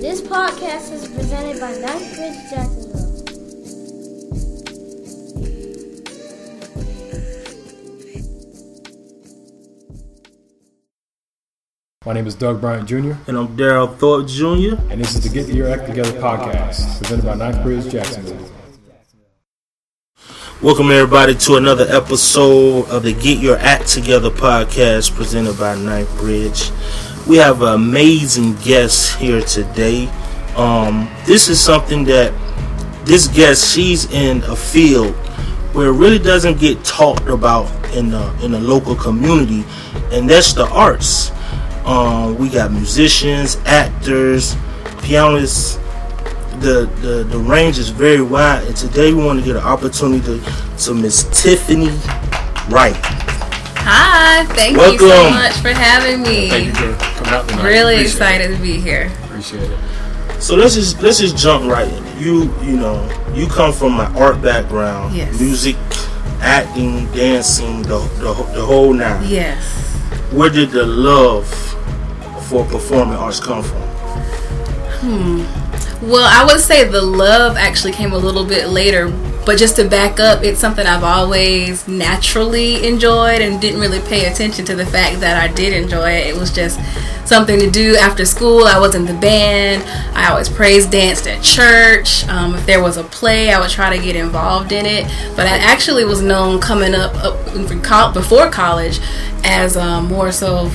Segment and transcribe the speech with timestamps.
[0.00, 3.00] This podcast is presented by Ninth Bridge Jacksonville.
[12.06, 14.80] My name is Doug Bryant Jr., And I'm Daryl Thorpe Jr.
[14.90, 18.48] and this is the Get Your Act Together podcast, presented by Ninth Bridge Jacksonville.
[20.62, 26.16] Welcome everybody to another episode of the Get Your Act Together podcast presented by Ninth
[26.16, 26.70] Bridge.
[27.30, 30.08] We have an amazing guest here today.
[30.56, 32.34] Um, this is something that
[33.06, 35.14] this guest she's in a field
[35.72, 39.64] where it really doesn't get talked about in the in the local community,
[40.10, 41.30] and that's the arts.
[41.84, 44.56] Um, we got musicians, actors,
[45.00, 45.76] pianists,
[46.58, 50.20] the, the the range is very wide and today we want to get an opportunity
[50.24, 51.90] to, to miss tiffany
[52.70, 52.98] wright
[53.82, 56.48] Hi, thank you so much for having me.
[56.50, 57.64] Thank you for coming out tonight.
[57.64, 59.10] Really Appreciate excited to be here.
[59.24, 59.78] Appreciate it.
[60.42, 62.96] so let's just let's just jump right in you you know
[63.34, 65.38] you come from an art background Yes.
[65.40, 65.76] music
[66.40, 69.62] acting dancing the, the, the whole nine Yes.
[70.32, 71.46] where did the love
[72.48, 73.80] for performing arts come from
[75.00, 75.44] Hmm.
[76.10, 79.08] Well, I would say the love actually came a little bit later,
[79.46, 84.26] but just to back up, it's something I've always naturally enjoyed and didn't really pay
[84.26, 86.26] attention to the fact that I did enjoy it.
[86.28, 86.78] It was just
[87.26, 88.64] something to do after school.
[88.64, 89.84] I was in the band.
[90.16, 92.26] I always praise danced at church.
[92.28, 95.04] Um, if there was a play, I would try to get involved in it.
[95.36, 99.00] But I actually was known coming up, up before college
[99.44, 100.70] as um, more so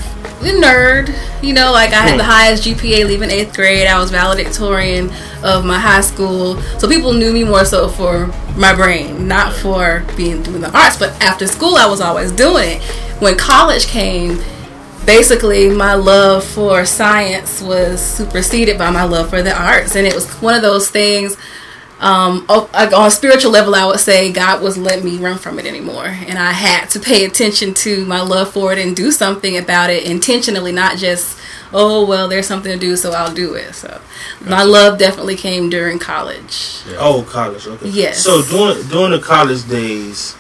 [0.52, 1.16] nerd.
[1.44, 2.18] You know, like I had hmm.
[2.18, 3.88] the highest GPA leaving eighth grade.
[3.88, 5.12] I was valedictorian
[5.44, 6.62] of my high school.
[6.80, 10.98] So people knew me more so for my brain, not for being doing the arts.
[10.98, 12.84] But after school, I was always doing it.
[13.22, 14.42] When college came,
[15.06, 19.96] basically my love for science was superseded by my love for the arts.
[19.96, 21.38] And it was one of those things
[22.00, 25.60] um, like on a spiritual level, I would say God was letting me run from
[25.60, 29.12] it anymore, and I had to pay attention to my love for it and do
[29.12, 31.40] something about it intentionally, not just
[31.74, 33.74] oh well, there's something to do, so I'll do it.
[33.74, 34.02] So
[34.42, 36.82] my love definitely came during college.
[36.98, 37.90] oh college okay.
[37.90, 38.22] Yes.
[38.22, 40.36] so during during the college days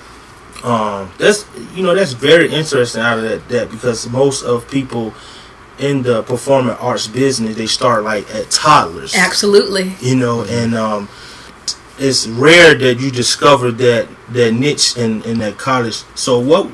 [0.64, 1.46] um that's
[1.76, 5.14] you know that's very interesting out of that that because most of people
[5.78, 9.16] in the performing arts business they start like at toddlers.
[9.16, 11.08] Absolutely, you know and um
[11.97, 16.67] it's rare that you discover that that niche in in that college so what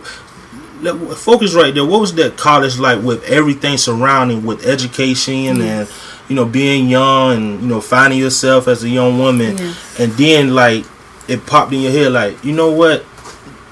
[0.81, 5.87] let- focus right there what was that college like with everything surrounding with education and
[6.27, 9.99] you know being young and you know finding yourself as a young woman Yes.
[9.99, 10.85] and then like
[11.27, 13.05] it popped in your head like you know what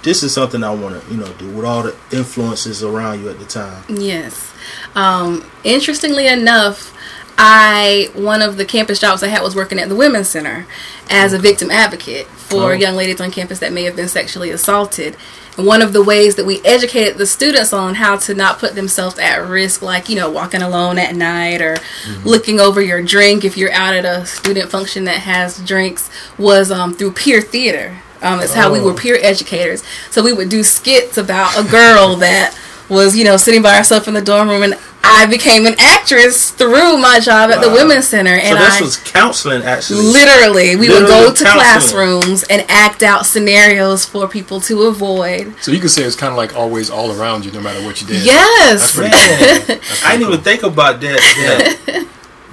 [0.04, 3.30] this is something i want to you know do with all the influences around you
[3.30, 4.54] at the time yes.
[4.96, 6.94] Um, interestingly enough.
[7.38, 10.66] I one of the campus jobs I had was working at the Women's Center
[11.10, 12.76] as a victim advocate for Oh.
[12.76, 15.16] young ladies on campus that may have been sexually assaulted.
[15.58, 18.76] And one of the ways that we educated the students on how to not put
[18.76, 21.78] themselves at risk, like you know, walking alone at night or
[22.24, 26.72] looking over your drink if you're out at a student function that has drinks, was
[26.72, 27.98] um, through peer theater.
[28.22, 28.84] Um, it's how we Oh.
[28.84, 29.82] were peer educators.
[30.12, 32.54] So we would do skits about a girl that
[32.90, 36.52] was, you know, sitting by herself in the dorm room, and I became an actress
[36.52, 40.76] through my job at the Women's Center, so and this I was counseling actually literally
[40.76, 41.54] we would go to counseling.
[41.54, 45.56] classrooms and act out scenarios for people to avoid.
[45.62, 48.02] So you could say it's kind of like always all around you, no matter what
[48.02, 48.24] you did.
[48.26, 51.20] Yes, pretty Man, I didn't even think about that.
[51.90, 52.08] That,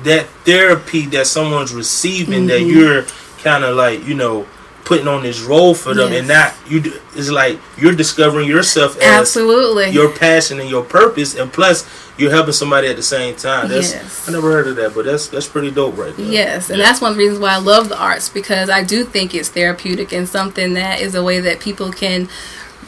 [0.04, 2.70] that therapy that someone's receiving, that Mm-hmm.
[2.78, 3.02] you're
[3.42, 4.46] kind of like, you know,
[4.86, 6.80] putting on this role for them, and not you
[7.14, 9.90] it's like you're discovering yourself as absolutely.
[9.90, 11.84] your passion and your purpose, and plus
[12.16, 13.68] you're helping somebody at the same time.
[13.68, 14.28] That's Yes.
[14.28, 16.26] I never heard of that, but that's that's pretty dope, right there.
[16.26, 19.04] Yes, and that's one of the reasons why I love the arts because I do
[19.04, 22.28] think it's therapeutic and something that is a way that people can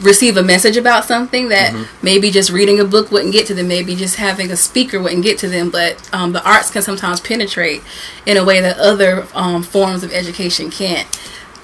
[0.01, 3.67] receive a message about something that maybe just reading a book wouldn't get to them,
[3.67, 5.69] maybe just having a speaker wouldn't get to them.
[5.69, 7.81] But um, the arts can sometimes penetrate
[8.25, 11.05] in a way that other um, forms of education can't.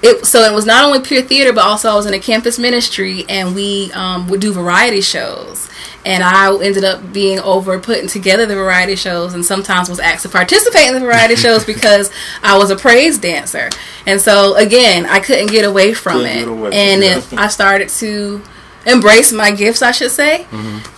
[0.02, 2.58] It, so it was not only pure theater, but also I was in a campus
[2.58, 5.70] ministry, and we um, would do variety shows.
[6.04, 10.22] And I ended up being over putting together the variety shows, and sometimes was asked
[10.22, 12.10] to participate in the variety shows because
[12.42, 13.70] I was a praise dancer.
[14.06, 17.88] And so again, I couldn't get away from Couldn't it, away and it, I started
[17.88, 18.42] to
[18.86, 20.46] embrace my gifts, I should say.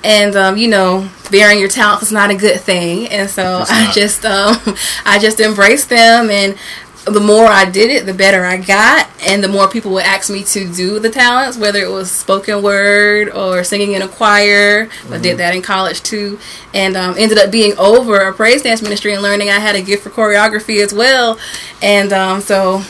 [0.04, 3.90] And um, you know, bearing your talents is not a good thing, and so I
[3.92, 4.56] just um,
[5.04, 6.58] I just embraced them and
[7.04, 10.30] the more I did it, the better I got, and the more people would ask
[10.30, 14.88] me to do the talents, whether it was spoken word or singing in a choir.
[15.10, 16.38] I did that in college too,
[16.74, 19.82] and um, ended up being over a praise dance ministry and learning I had a
[19.82, 21.38] gift for choreography as well,
[21.82, 22.82] and um, so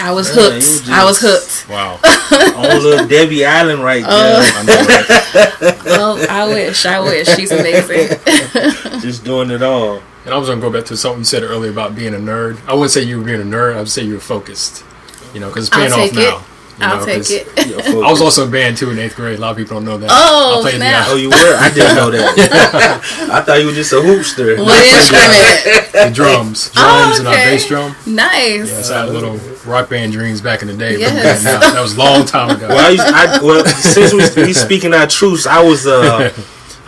[0.00, 0.86] I was hooked.
[0.86, 1.68] you I was hooked.
[1.68, 1.98] Wow.
[2.56, 4.52] On little Debbie Allen right there.
[4.54, 5.84] I know, right?
[5.84, 6.86] Well, I wish.
[6.86, 7.28] I wish.
[7.34, 8.18] She's amazing.
[9.00, 10.02] Just doing it all.
[10.28, 12.58] And I was gonna go back to something you said earlier about being a nerd.
[12.68, 13.74] I wouldn't say you were being a nerd.
[13.76, 14.84] I would say you were focused.
[15.32, 16.14] You know, because it's paying off it.
[16.14, 16.20] now.
[16.20, 16.44] you
[16.80, 17.48] I'll know, take 'cause it.
[17.96, 19.38] I was also in band too in eighth grade.
[19.38, 20.10] A lot of people don't know that.
[20.12, 21.06] Oh, I snap.
[21.06, 21.34] the, Oh, you were?
[21.56, 23.00] I didn't know that.
[23.32, 24.58] I thought you were just a hoopster.
[24.62, 25.92] What instrument?
[25.92, 27.96] the drums, drums, Oh, and our bass drum.
[28.06, 28.68] Nice.
[28.68, 30.92] Yes, I had little rock band dreams back in the day.
[30.92, 31.42] but Yes.
[31.42, 32.68] now, that was a long time ago.
[32.68, 36.30] Well, I, I well since we, we speaking our truths, I was uh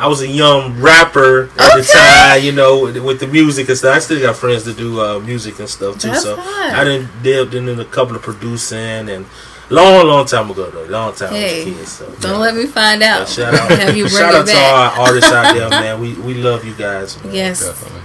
[0.00, 3.76] I was a young rapper at the time, you know, with, with the music and
[3.76, 3.96] stuff.
[3.96, 6.08] I still got friends that do uh, music and stuff too.
[6.08, 6.46] That's so fun.
[6.74, 8.78] I done dipped into a couple of producing
[9.10, 9.26] and
[9.68, 11.86] long, long time ago though, long time Hey, I kid.
[11.86, 13.28] So Don't let me find out.
[13.28, 14.72] shout out, Have you shout out to back?
[14.72, 16.00] all our artists out there, man.
[16.00, 17.22] We we love you guys.
[17.22, 17.34] Man.
[17.34, 17.64] Yes.
[17.66, 18.00] Definitely.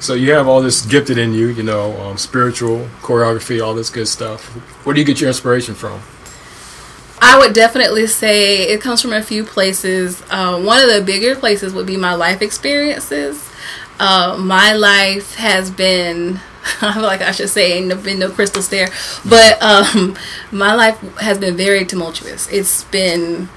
[0.00, 3.90] So you have all this gifted in you, you know, um, spiritual choreography, all this
[3.90, 4.44] good stuff.
[4.84, 6.00] Where do you get your inspiration from?
[7.20, 10.22] I would definitely say it comes from a few places.
[10.30, 13.44] Uh, one of the bigger places would be my life experiences.
[14.00, 16.40] Uh, my life has been,
[16.80, 18.88] I feel like I should say, ain't been no crystal stair,
[19.28, 20.16] but um,
[20.52, 22.48] my life has been very tumultuous.
[22.52, 23.48] It's been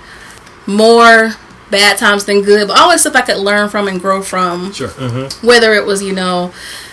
[0.65, 1.31] more
[1.69, 4.89] bad times than good, but always stuff I could learn from and grow from Sure.
[5.41, 6.49] whether it was you know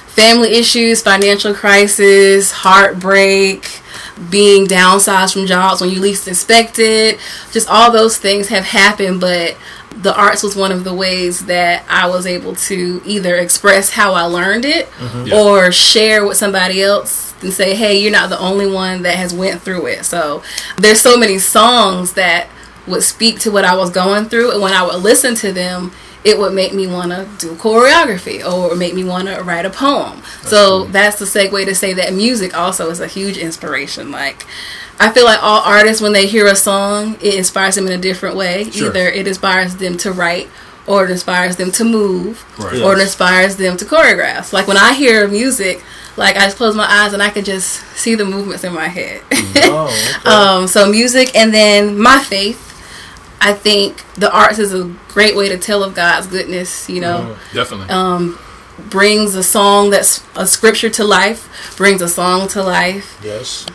[0.07, 3.65] family issues financial crisis heartbreak
[4.31, 7.19] being downsized from jobs when you least expect it.
[7.53, 9.57] Just all those things have happened but
[9.91, 14.13] the arts was one of the ways that i was able to either express how
[14.13, 15.27] i learned it mm-hmm.
[15.27, 15.43] Yeah.
[15.43, 19.35] or share with somebody else and say hey you're not the only one that has
[19.35, 20.05] went through it.
[20.05, 20.43] So
[20.77, 22.49] there's so many songs that
[22.87, 25.93] would speak to what i was going through and when i would listen to them
[26.25, 29.71] it would make me want to do choreography or make me want to write a
[29.71, 30.21] poem.
[30.43, 34.11] so that's the segue to say that music also is a huge inspiration.
[34.11, 34.45] Like,
[35.01, 37.99] I feel like all artists, when they hear a song, it inspires them in a
[37.99, 38.69] different way.
[38.71, 38.89] Sure.
[38.89, 40.49] Either it inspires them to write,
[40.89, 42.83] or it inspires them to move, Right.
[42.83, 44.53] or it inspires them to choreograph.
[44.53, 45.85] Like when I hear music,
[46.17, 48.89] like I just close my eyes and I can just see the movements in my
[48.89, 49.23] head.
[49.71, 49.85] Oh,
[50.21, 50.31] okay.
[50.31, 52.68] Um, so music, and then my faith.
[53.41, 56.89] I think the arts is a great way to tell of God's goodness.
[56.89, 57.89] You know, Definitely.
[57.91, 58.39] um,
[58.91, 63.19] brings a song that's a scripture to life, brings a song to life.
[63.23, 63.67] yes.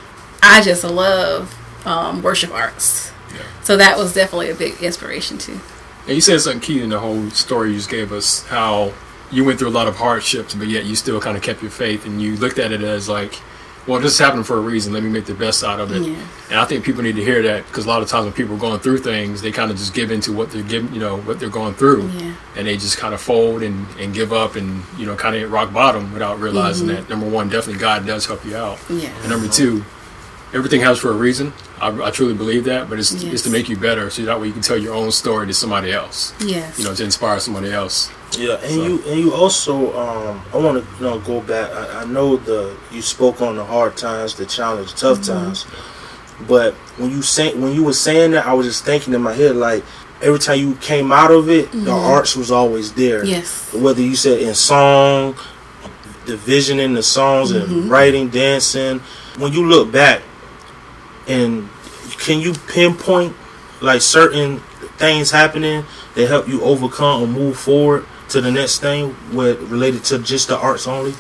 [0.45, 1.55] I just love
[1.87, 3.11] um, worship arts.
[3.33, 3.43] Yeah.
[3.63, 5.59] So that was definitely a big inspiration too.
[6.05, 8.91] And you said something key in the whole story you just gave us how
[9.31, 11.71] you went through a lot of hardships, but yet you still kind of kept your
[11.71, 13.35] faith and you looked at it as like,
[13.85, 14.93] well, this happened for a reason.
[14.93, 16.01] Let me make the best out of it.
[16.03, 16.27] Yeah.
[16.49, 18.55] And I think people need to hear that because a lot of times when people
[18.55, 21.17] are going through things, they kind of just give into what they're giving, you know,
[21.17, 22.33] what they're going through, Yeah.
[22.55, 25.41] and they just kind of fold and, and give up and you know kind of
[25.41, 26.95] hit rock bottom without realizing mm-hmm.
[26.95, 29.09] that number one, definitely God does help you out, Yeah.
[29.21, 29.83] and number two,
[30.53, 31.51] everything happens for a reason.
[31.81, 33.33] I, I truly believe that, but it's Yes.
[33.33, 35.53] it's to make you better, so that way you can tell your own story to
[35.53, 36.77] somebody else Yes.
[36.79, 38.09] you know, to inspire somebody else.
[38.37, 41.71] Yeah, and you and you also um, I want to you know go back.
[41.71, 45.45] I, I know the you spoke on the hard times, the challenge, tough mm-hmm.
[45.45, 45.65] times,
[46.47, 49.33] but when you say when you were saying that, I was just thinking in my
[49.33, 49.83] head like
[50.21, 51.89] every time you came out of it, the mm-hmm.
[51.89, 53.25] arts was always there.
[53.25, 53.73] Yes.
[53.73, 55.35] Whether you said in song,
[56.25, 57.89] the vision in the songs, and mm-hmm.
[57.89, 58.99] writing, dancing.
[59.37, 60.21] When you look back,
[61.27, 61.69] and
[62.19, 63.35] can you pinpoint
[63.81, 64.59] like certain
[64.97, 65.83] things happening
[66.15, 70.47] that help you overcome or move forward to the next thing with related to just
[70.49, 71.13] the arts only?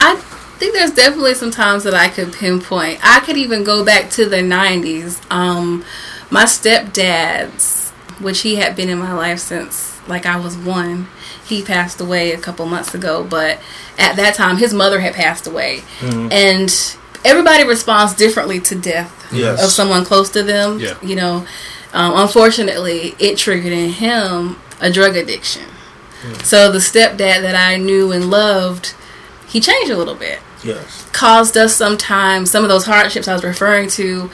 [0.00, 0.16] I
[0.58, 3.00] think there's definitely some times that I could pinpoint.
[3.02, 5.20] I could even go back to the 90s.
[5.30, 5.84] Um,
[6.30, 11.06] my stepdad's, which he had been in my life since like I was one,
[11.44, 13.22] he passed away a couple months ago.
[13.22, 13.60] But
[13.98, 19.62] at that time, his mother had passed away, and everybody responds differently to death Yes.
[19.62, 20.80] of someone close to them.
[20.80, 20.94] Yeah.
[21.02, 21.46] You know,
[21.92, 25.62] um, unfortunately, it triggered in him a drug addiction.
[26.22, 26.44] Mm.
[26.44, 28.94] So the stepdad that I knew and loved,
[29.48, 30.40] he changed a little bit.
[30.64, 31.08] Yes.
[31.12, 34.30] Caused us sometimes some of those hardships I was referring to.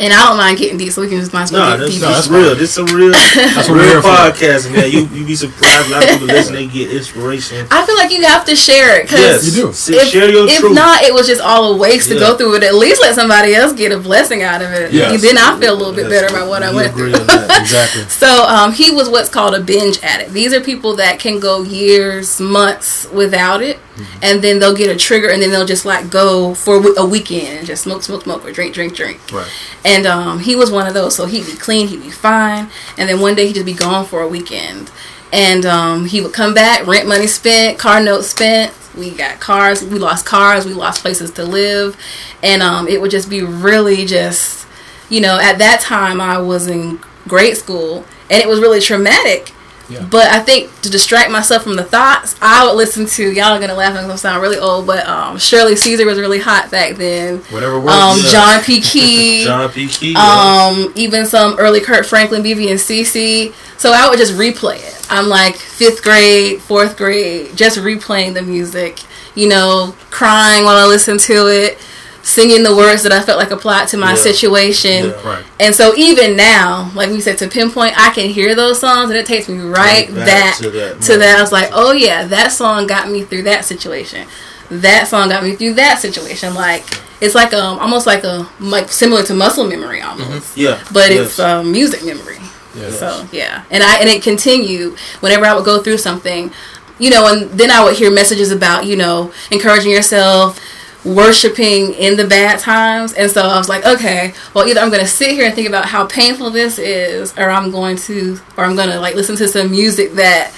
[0.00, 1.84] And I don't mind getting deep, so we can just might as well No, get
[1.84, 2.00] this, deep.
[2.00, 2.54] this that's real.
[2.56, 4.90] This is a real, That's what we're real here podcast, man.
[4.90, 5.88] You you be surprised.
[5.88, 7.66] A lot of people listen, they get inspiration.
[7.70, 9.68] I feel like you have to share it because Yes, You do.
[9.68, 10.74] If, share your if truth.
[10.74, 12.62] not, it was just all a waste to go through it.
[12.62, 14.90] At least let somebody else get a blessing out of it.
[14.90, 15.20] Yes.
[15.20, 17.20] Then I feel a little bit Yes, better about what I went agree through.
[17.20, 17.60] on that.
[17.60, 18.04] Exactly.
[18.08, 20.32] So um, he was what's called a binge addict.
[20.32, 23.78] These are people that can go years, months without it.
[24.22, 27.04] and then they'll get a trigger, and then they'll just like go for a a
[27.06, 29.20] weekend and just smoke, smoke, smoke, or drink, drink, drink.
[29.30, 29.50] Right.
[29.84, 31.14] And um, he was one of those.
[31.16, 32.68] So he'd be clean, he'd be fine,
[32.98, 34.90] and then one day he'd just be gone for a weekend.
[35.32, 38.74] And um, he would come back, rent money spent, car notes spent.
[38.96, 41.96] We got cars, we lost cars, we lost places to live,
[42.42, 44.66] and um, it would just be really just,
[45.08, 49.52] you know, at that time I was in grade school, and it was really traumatic.
[49.90, 50.06] Yeah.
[50.08, 53.60] But I think to distract myself from the thoughts, I would listen to y'all are
[53.60, 53.90] gonna laugh.
[53.92, 57.38] because I'm gonna sound really old, but um, Shirley Caesar was really hot back then.
[57.50, 57.92] Whatever works.
[57.92, 58.30] Um, Yeah.
[58.30, 58.80] John P.
[58.90, 59.88] Kee, John P.
[59.88, 60.12] Kee.
[60.12, 60.70] yeah.
[60.72, 63.52] um, even some early Kirk Franklin, BeBe and CeCe.
[63.78, 65.06] So I would just replay it.
[65.10, 69.00] I'm like fifth grade, fourth grade, just replaying the music.
[69.34, 71.78] You know, crying while I listen to it,
[72.22, 74.16] singing the words that I felt like applied to my Yeah.
[74.16, 75.06] situation.
[75.06, 75.28] Yeah.
[75.28, 75.44] right.
[75.58, 79.18] And so even now, like we said, to pinpoint, I can hear those songs, and
[79.18, 81.38] it takes me right Back back to that to that.
[81.38, 84.26] I was like, oh yeah, that song got me through that situation.
[84.70, 86.54] That song got me through that situation.
[86.54, 86.84] Like
[87.20, 90.80] it's like um almost like a like similar to muscle memory almost, yeah.
[90.92, 91.26] but yes.
[91.26, 92.38] it's um, music memory.
[92.74, 92.90] Yeah.
[92.90, 96.52] So yeah, and I and it continued whenever I would go through something,
[96.98, 100.60] you know, and then I would hear messages about you know encouraging yourself,
[101.04, 105.00] worshiping in the bad times, and so I was like, okay, well either I'm going
[105.02, 108.64] to sit here and think about how painful this is, or I'm going to, or
[108.64, 110.52] I'm going to like listen to some music that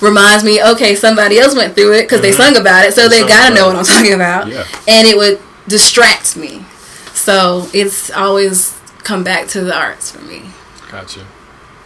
[0.00, 2.36] reminds me, okay, somebody else went through it because they Mhm.
[2.36, 4.64] sung about it, so They they got to know what I'm talking about, Yeah.
[4.88, 6.64] and it would distract me.
[7.14, 8.72] So it's always
[9.04, 10.42] come back to the arts for me.
[10.90, 11.20] Gotcha.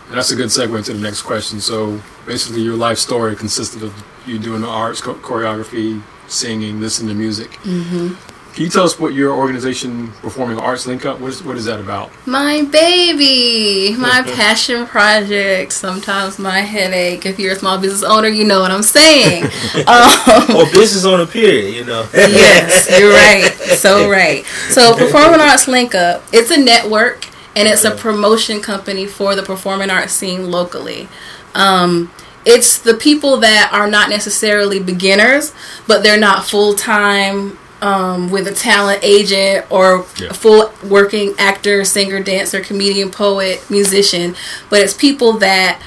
[0.08, 1.60] And that's a good segue to the next question.
[1.60, 3.92] So basically, your life story consisted of
[4.24, 7.52] you doing the arts, cho- choreography, singing, listening to music.
[7.62, 8.14] Mm-hmm.
[8.56, 11.66] Can you tell us what your organization, Performing Arts Link Up, what is, what is
[11.66, 12.10] that about?
[12.26, 17.26] My baby, my passion project, sometimes my headache.
[17.26, 19.44] If you're a small business owner, you know what I'm saying.
[19.86, 22.08] um, or business on a period, you know.
[22.14, 23.52] yes, you're right.
[23.76, 24.46] So right.
[24.70, 29.42] So Performing Arts Link Up, it's a network and it's a promotion company for the
[29.42, 31.08] performing arts scene locally.
[31.54, 32.10] Um,
[32.46, 35.52] it's the people that are not necessarily beginners,
[35.86, 40.28] but they're not full time um, with a talent agent or Yeah.
[40.30, 44.34] a full working actor, singer, dancer, comedian, poet, musician.
[44.70, 45.80] But it's people that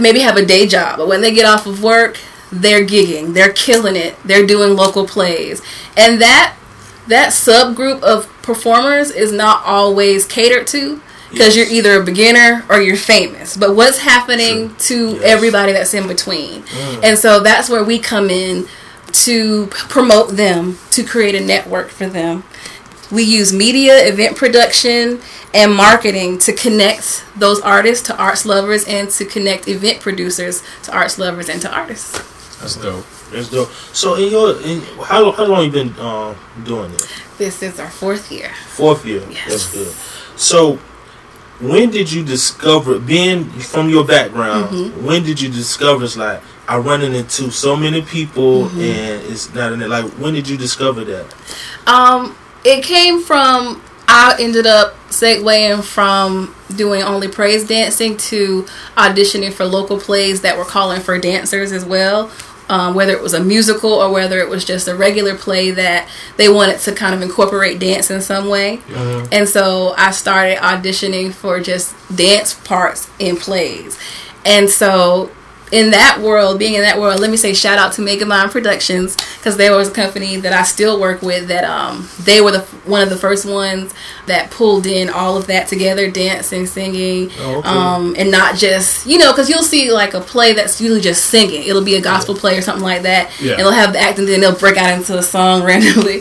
[0.00, 2.16] maybe have a day job, but when they get off of work,
[2.50, 5.60] they're gigging, they're killing it, they're doing local plays,
[5.96, 6.54] and that
[7.08, 11.00] that subgroup of performers is not always catered to
[11.32, 11.70] because Yes.
[11.70, 13.56] you're either a beginner or you're famous.
[13.56, 15.22] But what's happening to Yes.
[15.24, 16.62] everybody that's in between?
[17.02, 18.68] And so that's where we come in
[19.12, 22.44] to promote them, to create a network for them.
[23.10, 25.20] We use media, event production,
[25.52, 30.92] and marketing to connect those artists to arts lovers and to connect event producers to
[30.92, 32.18] arts lovers and to artists.
[32.60, 33.04] That's dope.
[33.30, 33.70] That's dope.
[33.92, 37.06] So in your in how how long you been um, doing this?
[37.36, 38.50] This is our fourth year.
[38.68, 39.22] Fourth year.
[39.30, 39.48] Yes.
[39.48, 39.92] That's good.
[40.36, 40.78] So
[41.62, 45.06] when did you discover being from your background, Mm-hmm.
[45.06, 48.80] when did you discover it's like I running into so many people Mm-hmm.
[48.80, 51.26] and it's not in it like when did you discover that?
[51.86, 58.66] Um, it came from I ended up segueing from doing only praise dancing to
[58.96, 62.30] auditioning for local plays that were calling for dancers as well.
[62.72, 66.08] Um, whether it was a musical or whether it was just a regular play that
[66.38, 68.80] they wanted to kind of incorporate dance in some way.
[69.30, 73.98] And so I started auditioning for just dance parts in plays.
[74.46, 75.30] And so
[75.72, 79.16] in that world, being in that world, let me say shout out to Megamind Productions
[79.38, 82.60] because they was a company that I still work with that um they were the
[82.84, 83.92] one of the first ones
[84.26, 87.68] that pulled in all of that together, dancing, singing, Oh, okay.
[87.68, 91.24] um and not just you know because you'll see like a play that's usually just
[91.26, 91.62] singing.
[91.66, 93.32] It'll be a gospel play or something like that.
[93.40, 93.52] Yeah.
[93.52, 96.20] And they'll have the acting, then they'll break out into a song randomly.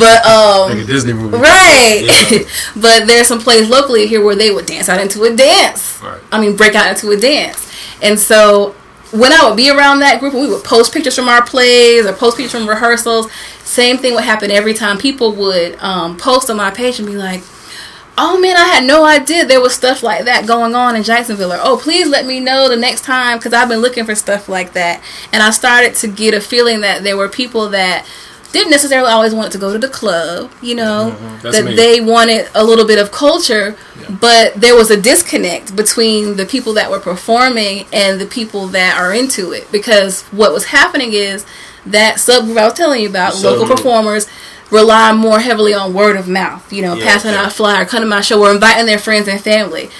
[0.00, 1.36] But um Like a Disney movie.
[1.38, 2.02] Right.
[2.30, 2.38] Yeah.
[2.76, 6.00] but there's some plays locally here where they would dance out into a dance.
[6.02, 6.20] Right.
[6.32, 7.68] I mean, break out into a dance.
[8.02, 8.74] And so
[9.12, 12.06] when I would be around that group and we would post pictures from our plays
[12.06, 13.30] or post pictures from rehearsals,
[13.64, 14.98] same thing would happen every time.
[14.98, 17.42] People would um, post on my page and be like,
[18.22, 21.54] Oh man, I had no idea there was stuff like that going on in Jacksonville.
[21.54, 24.48] Or, oh, please let me know the next time because I've been looking for stuff
[24.48, 25.02] like that.
[25.32, 28.06] And I started to get a feeling that there were people that
[28.52, 31.10] didn't necessarily always want to go to the club, you know,
[31.42, 31.76] That's that me.
[31.76, 33.76] they wanted a little bit of culture,
[34.20, 38.98] but there was a disconnect between the people that were performing and the people that
[38.98, 41.46] are into it because what was happening is
[41.86, 44.26] that subgroup I was telling you about, The local performers
[44.70, 47.42] rely more heavily on word of mouth, you know, Yeah, passing yeah.
[47.42, 49.90] out a flyer, coming to my show, or inviting their friends and family.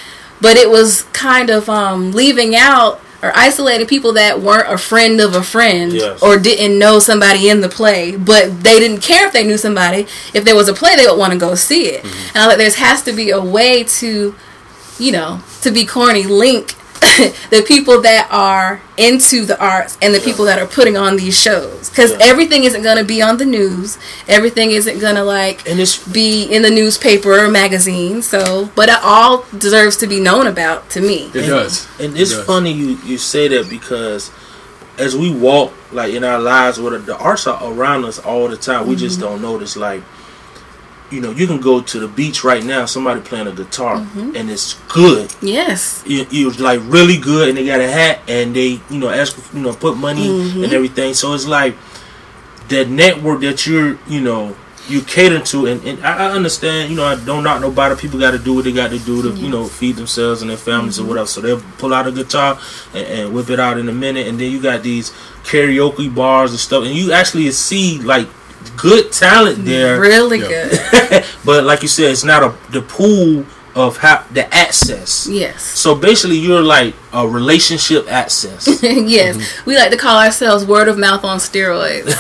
[0.41, 5.21] But it was kind of um, leaving out or isolated people that weren't a friend
[5.21, 6.23] of a friend Yes.
[6.23, 10.07] or didn't know somebody in the play, but they didn't care if they knew somebody.
[10.33, 12.03] If there was a play, they would want to go see it.
[12.03, 12.29] Mm-hmm.
[12.35, 14.35] And I like there has to be a way to,
[14.99, 16.75] you know, to be corny, link
[17.51, 21.39] the people that are into the arts and the people that are putting on these
[21.39, 22.19] shows because Yeah.
[22.23, 25.97] everything isn't going to be on the news everything isn't going to like And it's
[26.07, 30.91] be in the newspaper or magazine so but it all deserves to be known about
[30.91, 31.89] to me It does.
[31.99, 32.45] And it's It does.
[32.47, 34.31] funny you, you say that because
[34.99, 38.49] as we walk like in our lives, where the, the arts are around us all
[38.49, 39.29] the time, we just mm-hmm.
[39.31, 39.77] don't notice.
[39.77, 40.03] Like,
[41.11, 44.37] you know, you can go to the beach right now, somebody playing a guitar, mm-hmm.
[44.37, 45.35] and it's good.
[45.41, 49.09] yes it was like really good, and they got a hat, and they you know
[49.09, 50.65] ask you know put money mm-hmm.
[50.65, 51.15] and everything.
[51.15, 51.75] So it's like
[52.69, 54.57] that network that you're you know
[54.89, 56.91] you cater to, and, and I, understand.
[56.91, 57.95] You know, I don't knock nobody.
[57.95, 60.51] People got to do what they got to do to you know feed themselves and
[60.51, 61.11] their families or mm-hmm.
[61.11, 61.27] whatever.
[61.27, 62.59] So they'll pull out a guitar
[62.95, 65.11] and, and whip it out in a minute, and then you got these
[65.45, 68.29] karaoke bars and stuff, and you actually see like
[68.77, 70.01] good talent there.
[70.01, 70.49] really Yeah.
[70.69, 75.29] good but like you said, it's not a the pool of how the access.
[75.31, 78.67] yes So basically, you're like a relationship access.
[78.83, 79.65] yes, Mm-hmm.
[79.71, 82.11] we like to call ourselves word of mouth on steroids,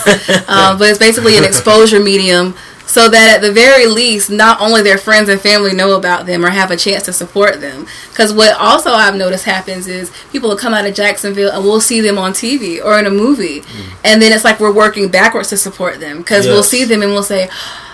[0.48, 2.54] um, but it's basically an exposure medium.
[2.90, 6.44] So that at the very least, not only their friends and family know about them
[6.44, 7.86] or have a chance to support them.
[8.08, 11.80] Because what also I've noticed happens is people will come out of Jacksonville and we'll
[11.80, 13.62] see them on TV or in a movie,
[14.04, 17.12] and then it's like we're working backwards to support them because we'll see them and
[17.12, 17.48] we'll say.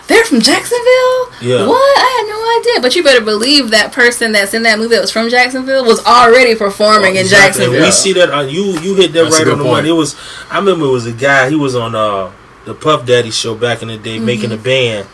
[0.08, 1.32] They're from Jacksonville?
[1.42, 1.66] Yeah.
[1.66, 1.98] What?
[1.98, 2.80] I had no idea.
[2.80, 5.98] But you better believe that person that's in that movie that was from Jacksonville was
[6.06, 7.64] already performing in Exactly.
[7.64, 7.84] Jacksonville.
[7.86, 8.78] We see that on you.
[8.78, 9.78] You hit that That's right on the point.
[9.78, 9.88] money.
[9.88, 10.14] It was.
[10.48, 11.48] I remember it was a guy.
[11.50, 12.30] He was on uh
[12.66, 15.08] the Puff Daddy show back in the day, making a band,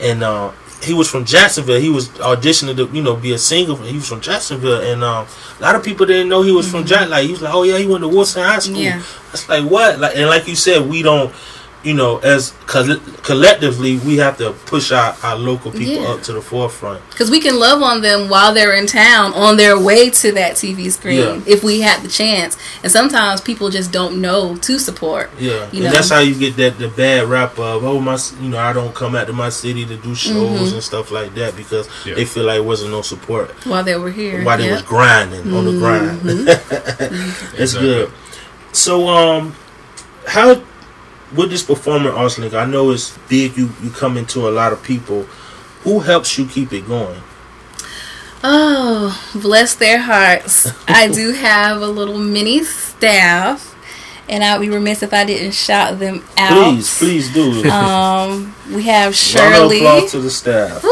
[0.00, 1.80] and uh he was from Jacksonville.
[1.80, 3.76] He was auditioning to you know be a singer.
[3.76, 5.26] He was from Jacksonville, and um,
[5.58, 7.08] a lot of people didn't know he was from Jack.
[7.08, 8.76] Like he was like, oh yeah, he went to Wilson High School.
[8.76, 9.02] Yeah.
[9.30, 9.98] That's like what?
[9.98, 11.32] Like and like you said, we don't.
[11.84, 16.08] You know, as coll- collectively, we have to push our, our local people Yeah.
[16.14, 17.00] up to the forefront.
[17.10, 20.54] Because we can love on them while they're in town on their way to that
[20.56, 21.40] TV screen Yeah.
[21.46, 22.56] if we had the chance.
[22.82, 25.30] And sometimes people just don't know to support.
[25.38, 25.90] Yeah, You and know?
[25.92, 28.92] that's how you get that the bad rap of oh my, you know I don't
[28.94, 30.74] come out to my city to do shows Mm-hmm.
[30.74, 32.14] and stuff like that because Yeah.
[32.14, 34.42] they feel like it wasn't no support While they were here.
[34.42, 34.72] while they Yep.
[34.72, 36.20] was grinding on the grind.
[36.22, 37.56] Mm-hmm.
[37.56, 38.10] That's good.
[38.72, 39.54] So um,
[40.26, 40.60] how
[41.36, 42.38] with this performing arts?
[42.38, 43.56] I know it's big.
[43.56, 45.22] You you come into a lot of people.
[45.84, 47.22] Who helps you keep it going?
[48.42, 50.68] Oh, bless their hearts.
[50.88, 53.75] I do have a little mini staff.
[54.28, 56.72] And I'd be remiss if I didn't shout them out.
[56.74, 57.68] Please, please do.
[57.70, 59.78] Um, we have Round of Shirley.
[59.78, 60.84] applause to the staff.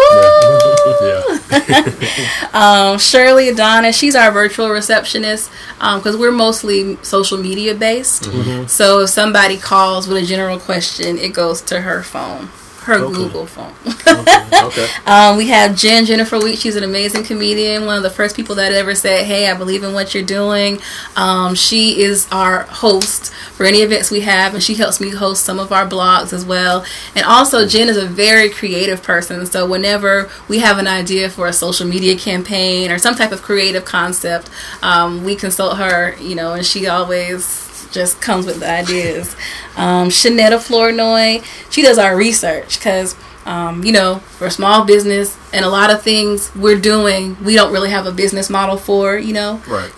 [1.02, 1.40] Yeah.
[2.54, 8.24] Um, Shirley Adonis, she's our virtual receptionist because we're mostly social media based.
[8.24, 8.66] Mm-hmm.
[8.68, 12.50] So if somebody calls with a general question, it goes to her phone,
[12.84, 13.14] her Okay.
[13.14, 13.72] Google phone.
[13.86, 14.50] okay.
[14.62, 14.88] okay.
[15.06, 16.58] um, we have Jen Jennifer Wheat.
[16.58, 17.86] She's an amazing comedian.
[17.86, 20.78] One of the first people that ever said, "Hey, I believe in what you're doing."
[21.16, 25.44] Um, she is our host for any events we have, and she helps me host
[25.44, 26.84] some of our blogs as well.
[27.14, 29.44] And also, Jen is a very creative person.
[29.46, 33.42] So whenever we have an idea for a social media campaign or some type of
[33.42, 34.50] creative concept,
[34.82, 36.14] um, we consult her.
[36.20, 37.63] You know, and she always
[37.94, 39.34] just comes with the ideas.
[39.76, 45.38] Um, Shanetta Flournoy, she does our research because, um, you know, for a small business
[45.52, 49.16] and a lot of things we're doing, we don't really have a business model for,
[49.16, 49.88] you know, Right.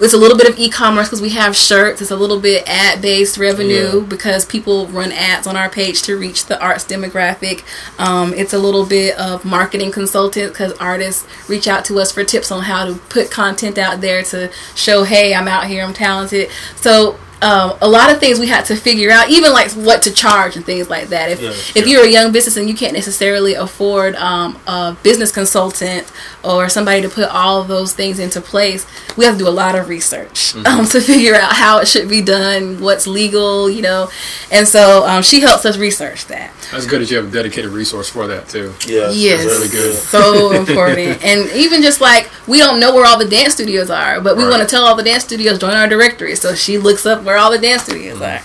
[0.00, 2.02] It's a little bit of e-commerce because we have shirts.
[2.02, 4.06] It's a little bit ad-based revenue Yeah.
[4.06, 7.62] because people run ads on our page to reach the arts demographic.
[7.98, 12.24] Um, it's a little bit of marketing consultant because artists reach out to us for
[12.24, 15.94] tips on how to put content out there to show, hey, I'm out here, I'm
[15.94, 16.50] talented.
[16.76, 17.16] So.
[17.44, 20.56] Um, a lot of things we had to figure out, even like what to charge
[20.56, 21.30] and things like that.
[21.30, 25.30] If Yeah, if you're a young business and you can't necessarily afford um, a business
[25.30, 26.10] consultant
[26.42, 29.50] or somebody to put all of those things into place, we have to do a
[29.50, 33.82] lot of research um, to figure out how it should be done, what's legal, you
[33.82, 34.08] know.
[34.50, 36.50] And so um, she helps us research that.
[36.72, 38.72] That's good that you have a dedicated resource for that too.
[38.86, 39.94] Yeah, Yes, that's really good.
[39.96, 41.22] so important.
[41.22, 44.44] And even just like we don't know where all the dance studios are, but we
[44.44, 44.50] Right.
[44.50, 46.34] want to tell all the dance studios join our directory.
[46.36, 48.40] So she looks up where all the dance studios are.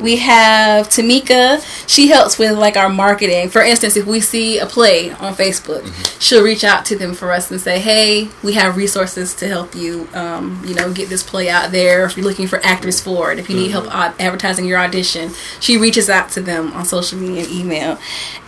[0.00, 1.60] We have Tamika.
[1.88, 3.48] She helps with like our marketing.
[3.48, 5.84] For instance, if we see a play on Facebook,
[6.20, 9.74] she'll reach out to them for us and say, "Hey, we have resources to help
[9.74, 10.08] you.
[10.14, 12.04] Um, you know, get this play out there.
[12.04, 15.32] If you're looking for actors for it, if you need help ad- advertising your audition,
[15.58, 17.98] she reaches out to them on social media and email.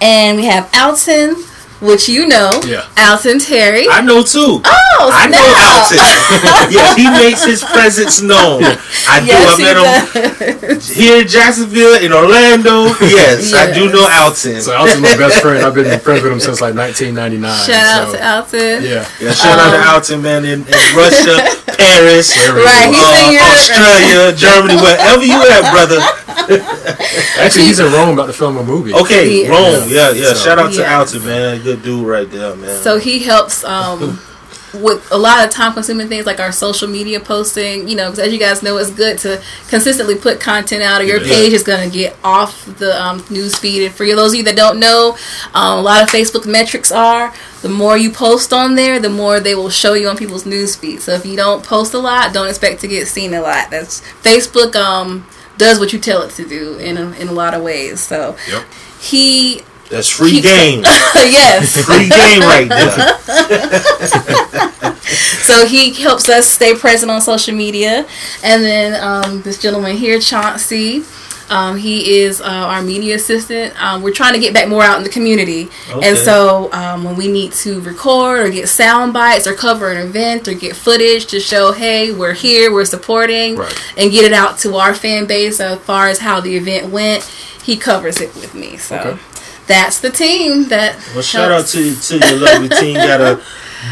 [0.01, 1.35] And we have Alton
[1.81, 2.87] which you know, Yeah.
[2.99, 3.87] Alton Terry.
[3.89, 4.61] I know too.
[4.65, 5.41] oh, I know.
[5.41, 5.99] Alton.
[6.73, 8.63] yes, he makes his presence known.
[9.09, 9.27] I do.
[9.27, 9.77] Yes, I he met
[10.71, 12.85] him here in Jacksonville, in Orlando.
[13.01, 14.61] Yes, I do know Alton.
[14.61, 15.65] So Alton's my best friend.
[15.65, 17.67] I've been friends with him since like 1999.
[17.67, 18.85] Shout out to Alton.
[18.85, 19.09] Yeah.
[19.21, 21.37] Yeah, shout out to Um, Alton, man, in, in Russia,
[21.81, 23.49] Paris, Right, he's uh, in Europe.
[23.57, 26.01] Australia, Germany, wherever you at, brother.
[27.41, 28.93] Actually, he's in Rome about to film a movie.
[28.95, 29.89] Okay, He- Rome.
[29.89, 30.33] Yeah, yeah.
[30.35, 31.15] So- Shout out to Yes.
[31.15, 31.63] Alton, man.
[31.63, 32.83] Good dude right there, man.
[32.83, 34.19] So he helps um,
[34.75, 37.89] with a lot of time consuming things like our social media posting.
[37.89, 41.05] You know, because as you guys know, it's good to consistently put content out, or
[41.05, 41.33] your Yeah.
[41.35, 43.85] page is going to get off the um, news feed.
[43.87, 45.17] And for those of you that don't know,
[45.55, 49.39] um, a lot of Facebook metrics are the more you post on there, the more
[49.41, 51.03] they will show you on people's news feed.
[51.03, 53.71] So if you don't post a lot, don't expect to get seen a lot.
[53.71, 54.75] That's Facebook.
[54.77, 55.27] Um,
[55.59, 58.01] does what you tell it to do in a, in a lot of ways.
[58.01, 58.65] So Yep.
[58.99, 60.83] he That's free game.
[60.85, 61.85] yes.
[61.85, 63.19] free game right there.
[65.43, 68.07] So he helps us stay present on social media.
[68.45, 71.03] And then um, this gentleman here, Chauncey,
[71.49, 73.75] um, he is uh, our media assistant.
[73.83, 75.69] Um, we're trying to get back more out in the community.
[75.91, 76.09] Okay.
[76.09, 80.07] And so um, when we need to record or get sound bites or cover an
[80.07, 83.75] event or get footage to show, hey, we're here, we're supporting, Right.
[83.97, 87.25] and get it out to our fan base as far as how the event went,
[87.65, 88.77] he covers it with me.
[88.77, 88.97] So.
[88.97, 89.21] Okay.
[89.71, 90.97] That's the team that.
[91.15, 92.97] Well, shout out to to your lovely team.
[92.97, 93.41] Got a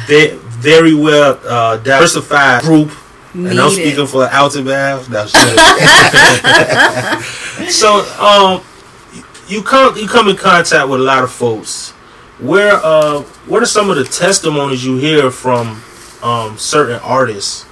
[0.08, 2.90] ve- very well uh, diversified group.
[3.32, 4.08] And I'm speaking it.
[4.08, 5.08] for Alton Bath.
[5.08, 5.24] No,
[7.68, 8.60] so, um,
[9.46, 11.90] you come you come in contact with a lot of folks.
[12.40, 15.80] Where uh, what are some of the testimonies you hear from
[16.24, 17.66] um, certain artists?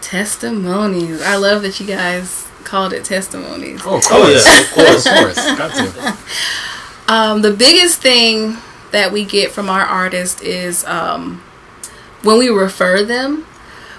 [0.00, 1.20] Testimonies.
[1.20, 3.80] I love that you guys called it testimonies.
[3.84, 4.06] Oh, of course.
[4.10, 5.06] Oh, yeah, of Of course.
[5.06, 5.36] Of course.
[5.58, 5.74] Got
[7.06, 7.12] to.
[7.12, 8.56] Um, the biggest thing
[8.92, 11.42] that we get from our artists is um,
[12.22, 13.46] when we refer them.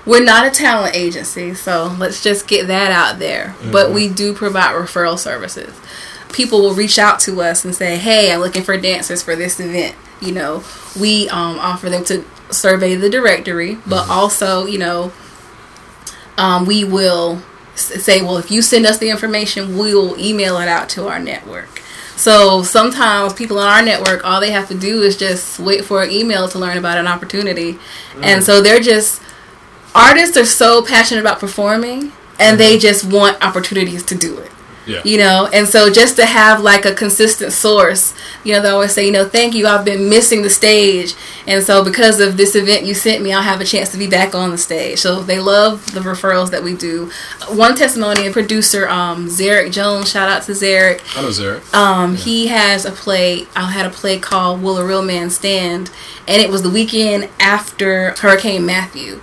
[0.07, 3.55] We're not a talent agency, so let's just get that out there.
[3.71, 5.73] But we do provide referral services.
[6.31, 9.59] People will reach out to us and say, "Hey, I'm looking for dancers for this
[9.59, 10.63] event." You know,
[10.99, 15.11] we um, offer them to survey the directory, but also, you know,
[16.37, 17.43] um, we will s-
[17.75, 21.19] say, well, if you send us the information, we will email it out to our
[21.19, 21.81] network.
[22.15, 26.01] So sometimes people on our network, all they have to do is just wait for
[26.01, 27.77] an email to learn about an opportunity.
[28.21, 28.43] And mm.
[28.43, 29.21] so they're just,
[29.93, 32.81] artists are so passionate about performing and they mm-hmm.
[32.81, 34.51] just want opportunities to do it
[34.87, 35.01] Yeah.
[35.03, 38.91] you know and so just to have like a consistent source you know they always
[38.93, 41.15] say you know thank you i've been missing the stage
[41.47, 44.05] and so because of this event you sent me i'll have a chance to be
[44.05, 47.09] back on the stage so they love the referrals that we do
[47.49, 51.73] one testimony a producer um zarek jones shout out to zarek I know Zarek.
[51.73, 53.47] um, he has a play.
[53.55, 55.89] I had a play called "Will a Real Man Stand,"
[56.27, 59.21] and it was the weekend after Hurricane Matthew.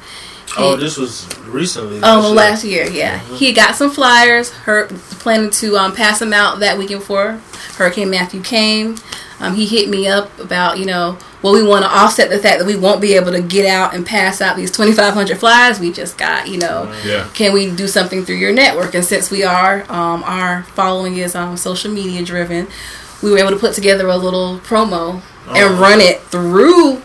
[0.58, 2.00] Oh, this was recently.
[2.02, 2.34] Oh, year.
[2.36, 3.18] last year, yeah.
[3.36, 4.50] He got some flyers.
[4.50, 7.40] Her planning to um, pass them out that weekend before
[7.76, 8.96] Hurricane Matthew came.
[9.40, 12.60] Um, he hit me up about you know well we want to offset the fact
[12.60, 15.90] that we won't be able to get out and pass out these 2,500 flyers we
[15.92, 16.46] just got.
[16.48, 17.26] You know, Yeah.
[17.34, 18.94] can we do something through your network?
[18.94, 22.68] And since we are um, our following is um, social media driven,
[23.22, 25.14] we were able to put together a little promo
[25.48, 25.80] and Oh.
[25.80, 27.02] run it through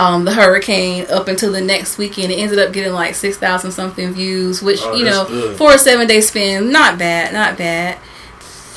[0.00, 2.32] um, the hurricane up until the next weekend.
[2.32, 5.56] It ended up getting like six thousand something views, which Oh, you know good.
[5.58, 7.98] for a seven day spin, not bad, not bad.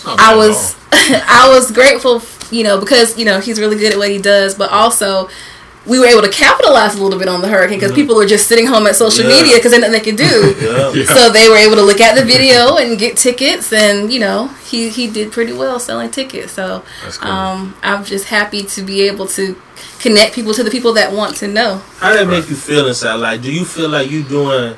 [0.05, 0.75] Not bad I was.
[0.91, 4.55] I was grateful, you know, because you know he's really good at what he does,
[4.55, 5.29] but also
[5.85, 8.47] we were able to capitalize a little bit on the hurricane because people were just
[8.47, 9.31] sitting home at social Mm-hmm.
[9.31, 9.41] Yeah.
[9.43, 10.55] media because there's nothing they could do.
[10.61, 10.93] Yeah.
[10.93, 11.05] Yeah.
[11.13, 14.47] So they were able to look at the video and get tickets, and you know
[14.69, 16.51] he he did pretty well selling tickets.
[16.53, 16.83] So
[17.19, 17.31] cool.
[17.31, 19.55] um, I'm just happy to be able to
[20.03, 21.77] connect people to the people that want to know.
[21.97, 23.15] How that make you feel inside?
[23.15, 24.75] Like, do you feel like you doing,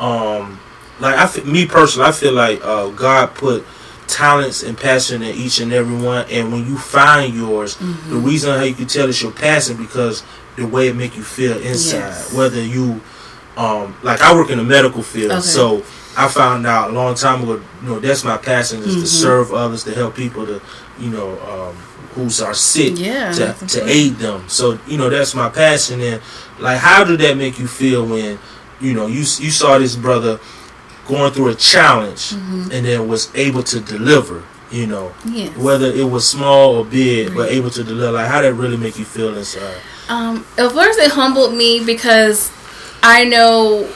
[0.00, 0.58] um,
[1.00, 3.64] like I, me personally, I feel like uh, God put
[4.06, 8.10] talents and passion in each and every one, and when you find yours, Mm-hmm.
[8.10, 10.22] the reason how you can tell it's your passion because
[10.56, 11.98] the way it make you feel inside.
[11.98, 12.32] Yes.
[12.32, 13.00] Whether you,
[13.56, 15.40] um, like I work in the medical field, Okay.
[15.42, 15.82] so
[16.16, 17.60] I found out a long time ago.
[17.82, 19.00] You know, that's my passion is Mhm.
[19.02, 20.60] to serve others, to help people to,
[20.98, 21.76] you know, um,
[22.14, 24.48] who's are sick Yeah, to, to aid them.
[24.48, 26.00] So you know that's my passion.
[26.00, 26.20] And
[26.58, 28.38] like, how did that make you feel when
[28.80, 30.38] you know you you saw this brother
[31.06, 32.70] going through a challenge Mm-hmm.
[32.72, 34.42] and then was able to deliver?
[34.70, 35.56] You know, Yes.
[35.56, 38.12] whether it was small or big, but able to deliver.
[38.12, 39.78] Like, how did that really make you feel inside?
[40.10, 42.50] Um, at first, it humbled me because
[43.02, 43.88] I know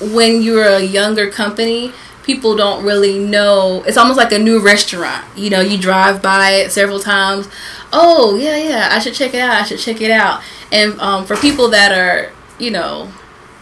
[0.00, 1.92] when you're a younger company,
[2.24, 3.82] people don't really know.
[3.86, 5.24] It's almost like a new restaurant.
[5.36, 7.48] You know, you drive by it several times.
[7.92, 11.24] oh yeah yeah I should check it out I should check it out and um,
[11.26, 13.08] for people that are you know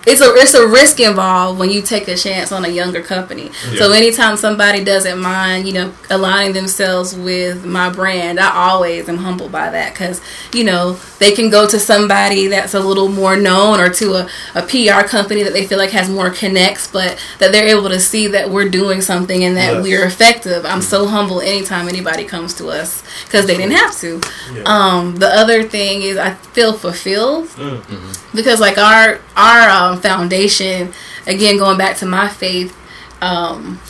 [0.06, 3.50] it's a it's a risk involved when you take a chance on a younger company.
[3.52, 9.18] So anytime somebody doesn't mind, you know, aligning themselves with my brand, I always am
[9.18, 10.20] humbled by that because
[10.52, 14.28] you know they can go to somebody that's a little more known or to a,
[14.54, 18.00] a PR company that they feel like has more connects, but that they're able to
[18.00, 19.82] see that we're doing something and that Yes.
[19.82, 20.64] we're effective.
[20.66, 20.80] I'm mm-hmm.
[20.80, 24.20] so humble anytime anybody comes to us because they didn't have to.
[24.54, 24.62] Yeah.
[24.64, 28.34] Um, the other thing is I feel fulfilled Mm.
[28.34, 30.92] because like our our um, foundation
[31.26, 32.76] again going back to my faith
[33.20, 33.80] um,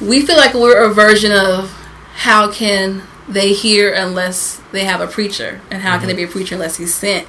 [0.00, 1.70] we feel like we're a version of
[2.14, 6.28] how can they hear unless they have a preacher and how can they be a
[6.28, 7.26] preacher unless he's sent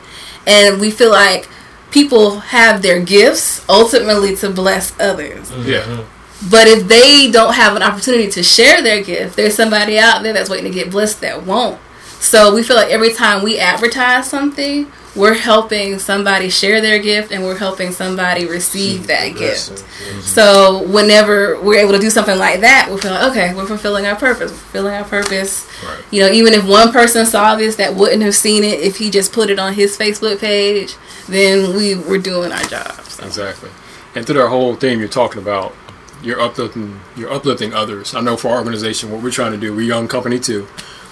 [0.48, 1.48] and we feel like
[1.92, 6.04] people have their gifts ultimately to bless others Yeah.
[6.50, 10.34] But if they don't have an opportunity to share their gift, there's somebody out there
[10.34, 11.80] that's waiting to get blessed that won't.
[12.20, 17.32] So we feel like every time we advertise something, we're helping somebody share their gift
[17.32, 19.72] and we're helping somebody receive that gift.
[19.72, 20.22] Mm-hmm.
[20.22, 24.08] So whenever we're able to do something like that, we feel like, okay, we're fulfilling
[24.08, 24.52] our purpose.
[24.52, 25.70] We're fulfilling our purpose.
[25.86, 26.04] Right.
[26.10, 29.12] You know, even if one person saw this that wouldn't have seen it if he
[29.12, 30.96] just put it on his Facebook page,
[31.28, 33.20] then we were doing our jobs.
[33.20, 33.70] Exactly.
[34.16, 35.76] And through that whole theme you're talking about,
[36.24, 38.16] you're uplifting you're uplifting others.
[38.16, 40.68] I know for our organization what we're trying to do, we're a young company too.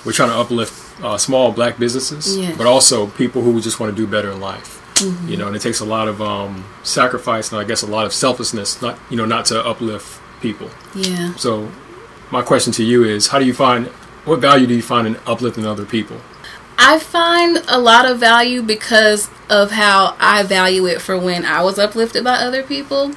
[0.06, 2.58] We're trying to uplift uh, small black businesses, Yes.
[2.58, 4.80] but also people who just want to do better in life.
[4.96, 5.28] Mm-hmm.
[5.30, 8.06] You know, and it takes a lot of um, sacrifice and I guess a lot
[8.06, 10.70] of selflessness, not you know, not to uplift people.
[10.96, 11.34] Yeah.
[11.36, 11.72] So,
[12.32, 13.88] my question to you is, how do you find
[14.26, 16.18] what value do you find in uplifting other people?
[16.78, 21.62] I find a lot of value because of how I value it for when I
[21.62, 23.12] was uplifted by other people.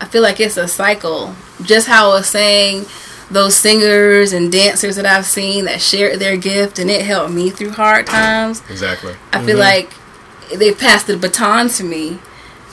[0.00, 1.34] I feel like it's a cycle.
[1.62, 2.86] Just how I was saying,
[3.30, 7.50] those singers and dancers that I've seen that shared their gift and it helped me
[7.50, 8.62] through hard times.
[8.70, 9.14] Exactly.
[9.32, 9.90] I feel mm-hmm.
[10.50, 12.18] like they passed the baton to me,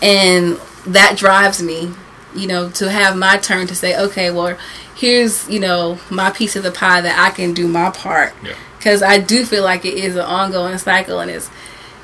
[0.02, 1.94] and that drives me,
[2.36, 4.58] you know, to have my turn to say, okay, well,
[4.96, 8.34] here's, you know, my piece of the pie that I can do my part.
[8.44, 8.56] Yeah.
[8.78, 11.50] Because I do feel like it is an ongoing cycle, and it's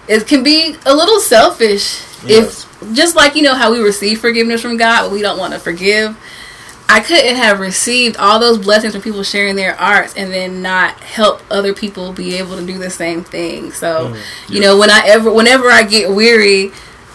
[0.08, 2.66] it can be a little selfish Yes.
[2.82, 5.54] if just like you know how we receive forgiveness from God, but we don't want
[5.54, 6.18] to forgive.
[6.92, 11.00] I couldn't have received all those blessings from people sharing their arts and then not
[11.02, 13.72] help other people be able to do the same thing.
[13.72, 14.16] So,
[14.48, 16.70] you know, when I ever, whenever I get weary,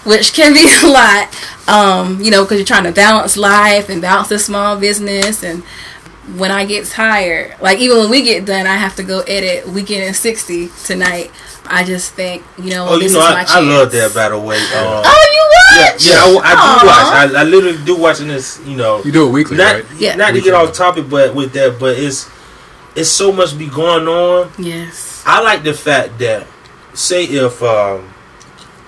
[0.04, 4.00] which can be a lot, um, you know, because you're trying to balance life and
[4.00, 5.64] balance a small business, and
[6.38, 9.66] when I get tired, like even when we get done, I have to go edit
[9.68, 11.32] Weekend in sixty tonight.
[11.66, 14.14] I just think, you know, Oh, you this know, is I, my I love that.
[14.14, 16.06] By the way, um, Oh, you watch?
[16.06, 17.34] yeah, I, I do watch.
[17.36, 18.60] I, I literally do watching this.
[18.66, 19.84] You know, You do it weekly, not right?
[19.98, 20.14] Yeah.
[20.16, 22.28] not to get off topic, but with that, but it's
[22.96, 24.50] it's so much be going on.
[24.58, 25.22] Yes.
[25.26, 26.46] I like the fact that,
[26.92, 28.12] say, if um,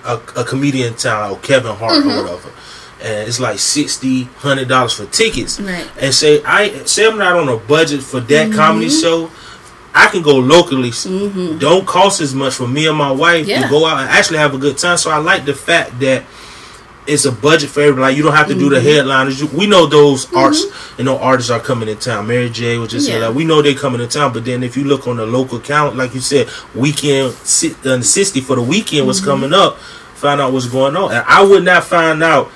[0.05, 2.09] a, a comedian in town or Kevin Hart Mm-hmm.
[2.09, 2.49] or whatever,
[3.01, 5.89] and it's like sixty, hundred dollars for tickets, Right.
[5.99, 8.55] and say I say I'm not on a budget for that Mm-hmm.
[8.55, 9.29] comedy show,
[9.93, 10.91] I can go locally.
[11.59, 13.61] Don't cost as much for me and my wife Yeah.
[13.63, 14.97] to go out and actually have a good time.
[14.97, 16.23] So I like the fact that
[17.07, 18.01] it's a budget for everybody.
[18.01, 18.73] Like you don't have to do Mm-hmm.
[18.73, 19.39] the headliners.
[19.41, 20.65] You, we know those arts,
[20.97, 22.27] you know, artists are coming in town.
[22.27, 23.27] Mary J was just Yeah.
[23.27, 24.33] like we know they're coming in town.
[24.33, 28.41] But then if you look on the local count, like you said, weekend si- sixty
[28.41, 29.29] for the weekend was Mm-hmm.
[29.29, 29.77] coming up.
[30.15, 32.47] Find out what's going on, and I would not find out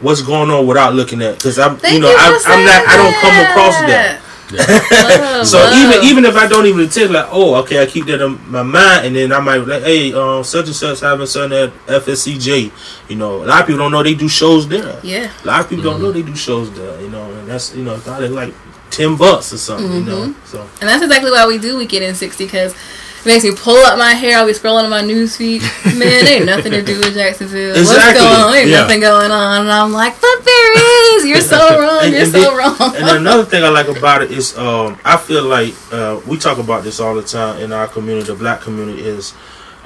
[0.00, 2.96] what's going on without looking at because I'm, Thank you know, I'm, I'm not, I
[2.98, 4.20] don't come across that.
[4.52, 5.72] Love, So love.
[5.74, 8.62] even even if I don't even attend, like, oh, okay, I keep that in my
[8.62, 12.72] mind, and then I might like, hey, um, such and such having something at FSCJ.
[13.08, 14.98] You know, a lot of people don't know they do shows there.
[15.02, 17.00] yeah, A lot of people don't know they do shows there.
[17.00, 18.54] You know, and that's you know probably like
[18.90, 19.92] ten bucks or something.
[19.92, 20.46] You know, Mm-hmm.
[20.46, 22.78] so and that's exactly why we do Weekend in sixty because it
[23.26, 24.38] makes me pull up my hair.
[24.38, 25.60] I'll be scrolling on my newsfeed.
[25.98, 27.76] Man, ain't nothing to do with Jacksonville.
[27.76, 28.20] Exactly.
[28.22, 28.54] What's going on?
[28.56, 28.80] Ain't Yeah.
[28.82, 29.60] nothing going on.
[29.62, 31.26] And I'm like, but there is.
[31.26, 32.04] You're so wrong.
[32.04, 32.96] And- You're and so then- wrong.
[32.96, 36.58] And another thing I like about it is, um, I feel like uh, we talk
[36.58, 39.34] about this all the time in our community, the black community, is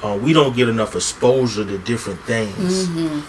[0.03, 2.89] uh, we don't get enough exposure to different things,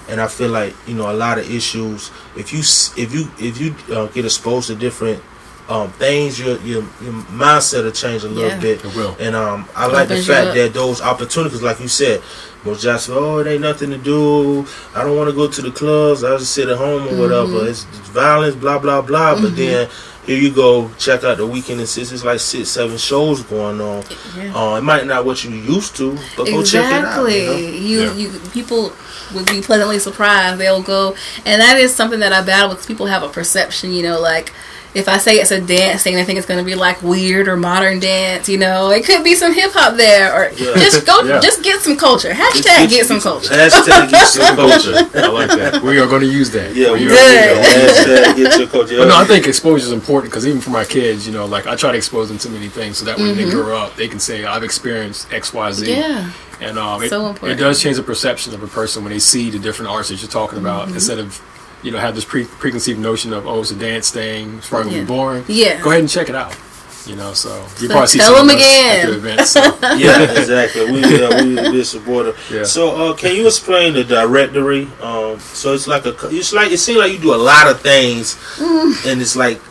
[0.10, 2.12] and I feel like you know a lot of issues.
[2.36, 2.60] If you
[3.02, 5.24] if you if you uh, get exposed to different
[5.68, 8.60] um, things, your, your your mindset will change a little Yeah.
[8.60, 8.86] bit.
[8.86, 9.16] It will.
[9.20, 12.22] And um, I like the fact that those opportunities, like you said,
[12.64, 14.66] was just oh, it ain't nothing to do.
[14.96, 16.24] I don't want to go to the clubs.
[16.24, 17.48] I just sit at home or whatever.
[17.48, 17.68] Mm-hmm.
[17.68, 19.40] It's, it's violence, blah blah blah.
[19.42, 19.90] But then
[20.26, 22.12] here you go, check out the weekend and six.
[22.12, 24.04] It's like six, seven shows going on.
[24.36, 24.56] Yeah.
[24.56, 27.26] Uh, it might not what you used to, but go check it out.
[27.28, 27.44] Exactly.
[27.44, 27.58] You know?
[27.58, 28.14] You, Yeah.
[28.14, 28.94] you people
[29.34, 30.60] would be pleasantly surprised.
[30.60, 32.88] They'll go, and that is something that I battle with.
[32.88, 34.52] People have a perception, you know, like
[34.96, 37.48] if I say it's a dance thing, I think it's going to be like weird
[37.48, 38.48] or modern dance.
[38.48, 40.74] You know, it could be some hip hop there, or Yeah.
[40.76, 41.40] just go, Yeah.
[41.42, 42.32] just get some culture.
[42.32, 43.54] Hashtag get some culture.
[43.54, 44.96] Hashtag get some culture.
[45.14, 45.84] I like that.
[45.84, 46.74] We are going to use that.
[46.76, 47.58] Yeah, we we are- Good.
[47.66, 48.98] Hashtag get your culture.
[48.98, 51.68] But no, I think exposure is important because even for my kids, you know, like
[51.68, 54.08] I try to expose them to many things so that when they grow up, they
[54.08, 55.86] can say, "I've experienced X, Y, Z.
[55.86, 56.02] Mm-hmm.
[56.62, 56.68] Yeah.
[56.70, 57.60] and um, it, So it important.
[57.60, 60.32] does change the perception of a person when they see the different arts that you're
[60.32, 60.96] talking about Mm-hmm.
[60.96, 61.42] instead of
[61.86, 64.86] you know have this pre- preconceived notion of oh it's a dance thing, it's probably
[64.90, 65.04] gonna Yeah.
[65.04, 65.44] be boring.
[65.48, 65.82] Yeah.
[65.82, 66.54] go ahead and check it out.
[67.06, 69.06] You know, so you So probably see tell some them again.
[69.06, 69.42] at the event.
[69.48, 69.62] So.
[69.96, 70.86] yeah, exactly.
[70.92, 72.34] We yeah, we be supportive.
[72.52, 72.64] Yeah.
[72.64, 74.90] So, uh, can you explain the directory?
[75.04, 77.70] Um, so it's like a, co- it's like it seems like you do a lot
[77.70, 78.36] of things,
[79.06, 79.62] and it's like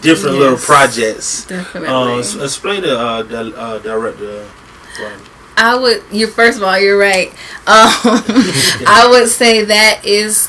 [0.00, 1.44] different little projects.
[1.44, 1.88] Definitely.
[1.90, 4.48] Uh, s- explain the uh, the uh, director.
[5.58, 6.02] I would.
[6.10, 7.28] You first of all, you're right.
[7.68, 7.92] Um,
[8.88, 10.48] I would say that is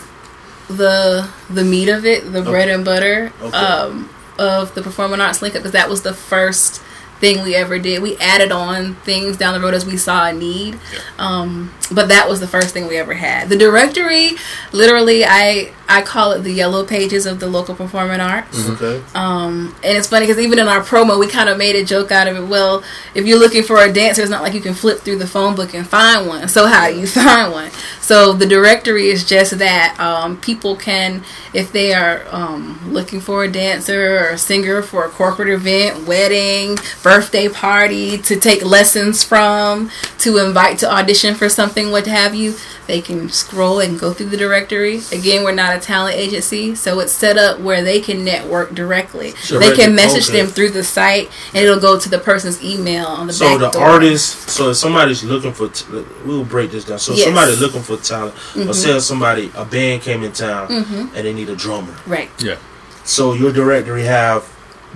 [0.69, 3.58] the the meat of it, the bread and butter Okay.
[3.58, 6.82] um, of the performing arts link up because that was the first
[7.19, 8.01] thing we ever did.
[8.01, 10.79] We added on things down the road as we saw a need,
[11.17, 13.49] um, but that was the first thing we ever had.
[13.49, 14.32] The directory,
[14.71, 18.69] literally, I I call it the yellow pages of the local performing arts.
[18.69, 19.01] Okay.
[19.15, 22.12] Um, and it's funny because even in our promo, we kind of made a joke
[22.12, 22.47] out of it.
[22.47, 22.84] Well,
[23.15, 25.55] if you're looking for a dancer, it's not like you can flip through the phone
[25.55, 26.47] book and find one.
[26.47, 27.71] So how do you find one?
[28.01, 29.97] So the directory is just that.
[29.99, 35.05] Um, people can, if they are um, looking for a dancer or a singer for
[35.05, 36.77] a corporate event, wedding,
[37.10, 42.56] birthday party, to take lessons from, to invite to audition for something, what have you,
[42.88, 45.02] they can scroll and go through the directory.
[45.12, 49.32] Again, we're not a talent agency, so it's set up where they can network directly.
[49.36, 49.78] Sure, they right.
[49.80, 50.41] can message Okay.
[50.41, 53.74] them through the site, and it'll go to the person's email on the So back
[53.74, 53.88] the door.
[53.89, 55.86] artist, so if somebody's looking for, t-
[56.26, 57.00] we'll break this down.
[57.00, 57.28] So if Yes.
[57.28, 57.36] Mm-hmm.
[57.36, 58.34] somebody's looking for talent,
[58.67, 61.93] or say somebody a band came in town and they need a drummer.
[62.08, 62.30] right.
[62.39, 62.56] Yeah.
[63.04, 64.43] So your directory have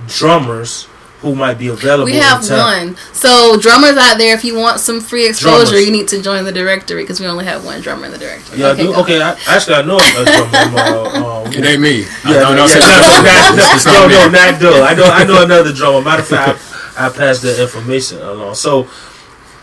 [0.07, 0.87] drummers
[1.23, 2.05] who might be available.
[2.05, 2.97] We have in one.
[3.13, 5.85] So drummers out there, if you want some free exposure, Drummers.
[5.85, 8.59] you need to join the directory because we only have one drummer in the directory.
[8.59, 8.91] Yeah, I do.
[8.91, 9.01] go.
[9.01, 10.51] Okay, I, actually, I know a drummer.
[10.53, 12.01] I'm, uh, um, It ain't me.
[12.27, 14.31] Yeah, no, no, yeah, no, no, not- not- it's no, not no, me.
[14.33, 14.81] not Doug.
[14.83, 16.01] I know, I know another drummer.
[16.01, 16.59] Matter of fact,
[16.97, 18.55] I, I passed the information along.
[18.55, 18.87] So,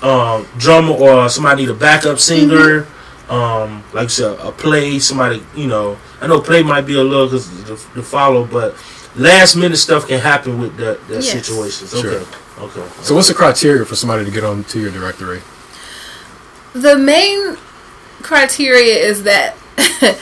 [0.02, 2.86] um, drummer or somebody need a backup singer,
[3.28, 4.98] um, like I said, a play.
[4.98, 8.74] Somebody, you know, I know play might be a little cause the, the follow, but
[9.16, 11.30] last minute stuff can happen with that, that Yes.
[11.46, 11.90] situations.
[11.90, 12.14] Sure.
[12.14, 12.88] Okay, okay.
[13.02, 15.40] So what's the criteria for somebody to get on to your directory?
[16.72, 17.56] The main
[18.22, 19.56] criteria is that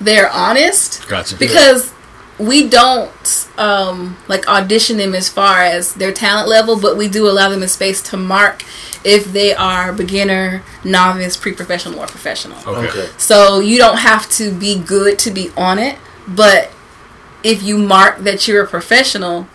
[0.00, 1.06] they're honest.
[1.08, 1.36] Gotcha.
[1.36, 1.92] because
[2.38, 7.28] we don't um, like audition them as far as their talent level, but we do
[7.28, 8.62] allow them a space to mark
[9.04, 12.58] if they are beginner, novice, pre-professional, or professional.
[12.60, 12.88] okay.
[12.88, 13.08] okay.
[13.18, 16.70] So you don't have to be good to be on it, but
[17.44, 19.46] if you mark that you're a professional,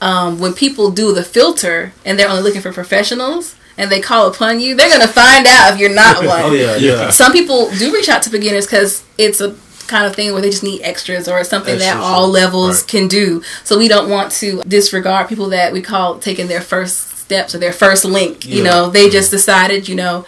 [0.00, 4.26] um, when people do the filter and they're only looking for professionals and they call
[4.28, 6.52] upon you, they're gonna find out if you're not one.
[6.54, 6.76] yeah, Yeah.
[6.76, 7.10] yeah.
[7.10, 10.50] some people do reach out to beginners because it's a kind of thing where they
[10.50, 12.88] just need extras or it's something that all levels right.
[12.88, 13.42] can do.
[13.64, 17.58] So we don't want to disregard people that we call taking their first steps or
[17.58, 18.46] their first link.
[18.46, 20.24] You know, they just decided, you know,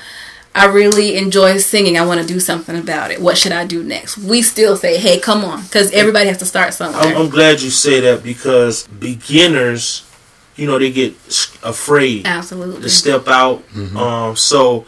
[0.54, 1.96] I really enjoy singing.
[1.96, 3.20] I want to do something about it.
[3.22, 4.18] What should I do next?
[4.18, 7.02] We still say, hey, come on, because everybody has to start somewhere.
[7.02, 10.04] I'm, I'm glad you say that because beginners,
[10.56, 11.14] you know, they get
[11.62, 12.26] afraid.
[12.26, 12.82] Absolutely.
[12.82, 13.62] to step out.
[13.96, 14.84] Um, so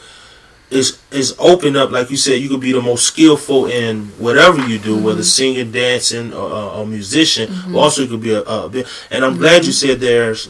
[0.71, 2.41] it's it's open up, like you said.
[2.43, 6.83] You could be the most skillful in whatever you do, whether singing, dancing, or uh,
[6.83, 7.51] a musician.
[7.69, 8.87] But also, you could be a, a bit.
[9.11, 10.49] And I'm glad you said there's,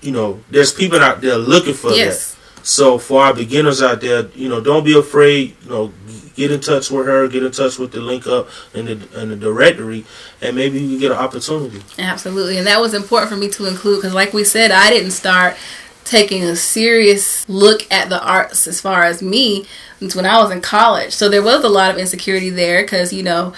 [0.00, 2.29] you know, there's people out there looking for Yes.
[2.29, 2.29] that.
[2.62, 5.56] So for our beginners out there, you know, don't be afraid.
[5.64, 5.92] You know,
[6.34, 9.30] get in touch with her, get in touch with the link up in the in
[9.30, 10.04] the directory,
[10.40, 11.82] and maybe you can get an opportunity.
[11.98, 12.58] Absolutely.
[12.58, 15.56] And that was important for me to include because, like we said, I didn't start
[16.04, 19.66] taking a serious look at the arts as far as me
[20.14, 21.12] when I was in college.
[21.12, 23.52] So there was a lot of insecurity there because, you know,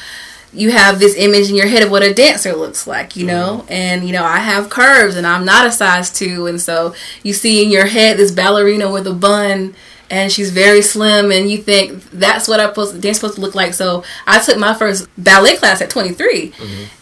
[0.55, 3.65] you have this image in your head of what a dancer looks like, you know,
[3.69, 7.33] and you know I have curves and I'm not a size two, and so you
[7.33, 9.75] see in your head this ballerina with a bun,
[10.11, 13.41] and she's very slim, and you think that's what I'm supposed to dance supposed to
[13.41, 13.73] look like.
[13.73, 16.53] So I took my first ballet class at 23,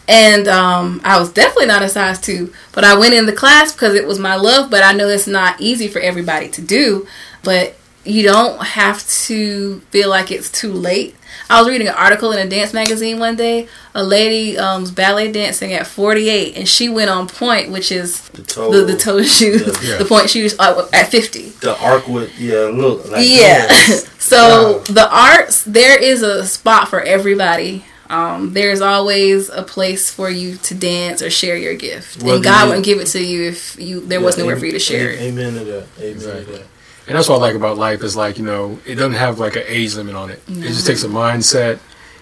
[0.07, 3.73] and um, I was definitely not a size two, but I went in the class
[3.73, 4.71] because it was my love.
[4.71, 7.05] But I know it's not easy for everybody to do,
[7.43, 11.15] but you don't have to feel like it's too late.
[11.49, 13.67] I was reading an article in a dance magazine one day.
[13.93, 18.21] A lady um, was ballet dancing at 48, and she went on pointe, which is
[18.29, 19.97] The toe, the, the toe shoes, Yeah.
[19.97, 21.49] the pointe shoes uh, at 50.
[21.61, 23.67] the arc with yeah, look like Yeah.
[24.19, 24.83] so Wow.
[24.85, 27.85] the arts, there is a spot for everybody.
[28.09, 32.43] Um, there's always a place for you to dance or share your gift, Whether and
[32.43, 34.73] God you- wouldn't give it to you if you there was nowhere am- for you
[34.73, 35.21] to share am- it.
[35.21, 35.85] Amen to that.
[35.99, 36.45] Amen Exactly.
[36.45, 36.67] to that.
[37.07, 39.55] And that's what I like about life is like, you know, it doesn't have like
[39.55, 40.41] an age limit on it.
[40.47, 41.79] It just takes a mindset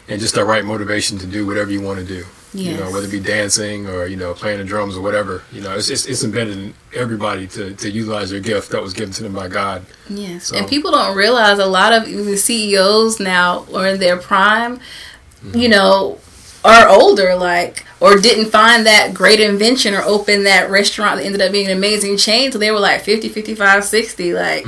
[0.08, 2.26] and just the right motivation to do whatever you want to do.
[2.52, 5.44] You know, whether it be dancing or, you know, playing the drums or whatever.
[5.52, 8.94] You know, it's it's, it's embedded in everybody to, to utilize their gift that was
[8.94, 9.86] given to them by God.
[10.10, 14.18] Yes, So- and people don't realize a lot of even CEOs now are in their
[14.18, 14.80] prime.
[15.44, 15.72] You mm-hmm.
[15.72, 16.20] know,
[16.64, 21.42] are older, like or didn't find that great invention or open that restaurant that ended
[21.42, 22.52] up being an amazing chain.
[22.52, 24.34] So they were like 50, 55, 60.
[24.34, 24.66] Like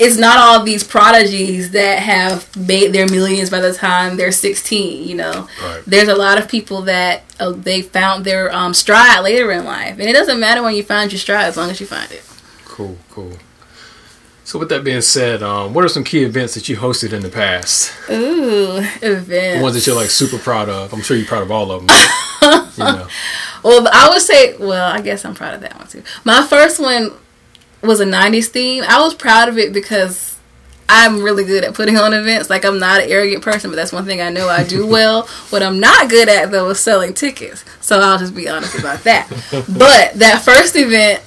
[0.00, 5.08] it's not all these prodigies that have made their millions by the time they're 16
[5.08, 5.82] you know Right.
[5.88, 9.98] there's a lot of people that uh, they found their um, stride later in life
[9.98, 12.22] and it doesn't matter when you find your stride as long as you find it
[12.64, 13.32] Cool, cool.
[14.48, 17.20] So with that being said, um, what are some key events that you hosted in
[17.20, 17.92] the past?
[18.08, 20.90] ooh event The ones that you're like super proud of.
[20.94, 21.94] I'm sure you're proud of all of them.
[22.78, 23.08] you know.
[23.62, 26.02] Well, I would say, well, I guess I'm proud of that one too.
[26.24, 27.10] My first one
[27.82, 28.84] was a 90s theme.
[28.88, 30.38] I was proud of it because
[30.88, 32.48] I'm really good at putting on events.
[32.48, 35.26] Like, I'm not an arrogant person, but that's one thing I know I do well.
[35.50, 37.66] what I'm not good at, though, is selling tickets.
[37.82, 39.28] So I'll just be honest about that.
[39.52, 41.22] but that first event,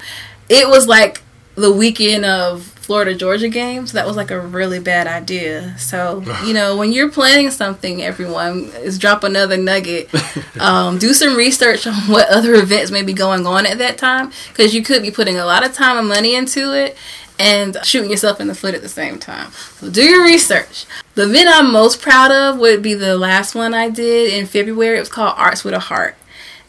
[0.48, 1.22] it was like
[1.54, 3.92] the weekend of Florida Georgia games.
[3.92, 5.78] That was like a really bad idea.
[5.78, 10.10] So, you know, when you're planning something, everyone is drop another nugget.
[10.60, 14.30] Um, do some research on what other events may be going on at that time
[14.48, 16.96] because you could be putting a lot of time and money into it
[17.38, 19.50] and shooting yourself in the foot at the same time.
[19.50, 20.84] So do your research.
[21.14, 24.98] The event I'm most proud of would be the last one I did in February.
[24.98, 26.14] It was called Arts with a Heart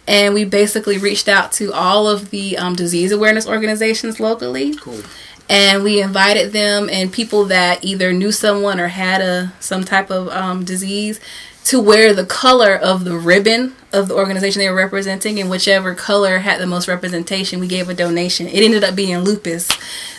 [0.07, 5.01] and we basically reached out to all of the um, disease awareness organizations locally Cool.
[5.49, 10.09] And we invited them and people that either knew someone or had a some type
[10.09, 11.19] of um, disease
[11.65, 15.39] to wear the color of the ribbon of the organization they were representing.
[15.39, 18.47] And whichever color had the most representation we gave a donation.
[18.47, 19.69] It ended up being lupus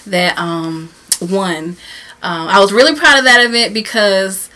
[0.07, 1.77] that um, won.
[2.23, 4.49] Um, i was really proud of that event because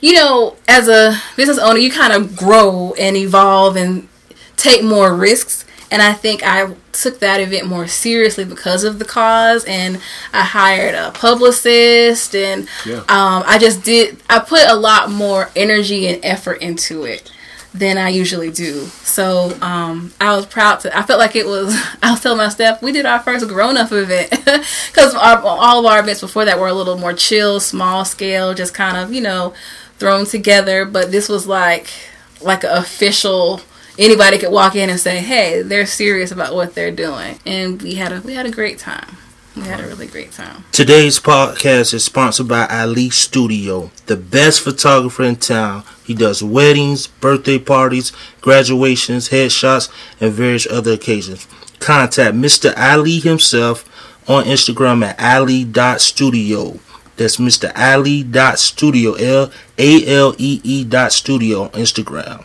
[0.00, 4.08] you know as a business owner you kind of grow and evolve and
[4.56, 9.04] take more risks and I think I took that event more seriously because of the
[9.04, 10.00] cause and
[10.32, 12.98] I hired a publicist and Yeah.
[13.08, 17.30] um, I just did I put a lot more energy and effort into it
[17.74, 18.86] than I usually do.
[19.04, 22.48] So um, I was proud to I felt like it was I was telling my
[22.48, 24.30] staff we did our first grown up event
[24.86, 28.72] because all of our events before that were a little more chill, small scale, just
[28.74, 29.52] kind of, you know,
[29.98, 31.88] thrown together, but this was like
[32.40, 33.60] like an official
[33.98, 37.94] anybody could walk in and say, "Hey, they're serious about what they're doing," and we
[37.94, 39.16] had a we had a great time.
[39.56, 40.64] We had a really great time.
[40.70, 45.82] Today's podcast is sponsored by Ali Studio, the best photographer in town.
[46.04, 49.88] He does weddings, birthday parties, graduations, headshots,
[50.20, 51.46] and various other occasions.
[51.78, 52.76] Contact Mr.
[52.76, 53.88] Ali himself
[54.28, 56.78] on Instagram at ali.studio.
[57.16, 57.72] That's Mr.
[57.74, 62.44] Ali.studio, L A L E E dot studio on Instagram.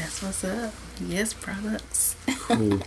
[0.00, 0.72] That's what's up.
[1.06, 2.16] Yes, products.
[2.46, 2.80] Cool.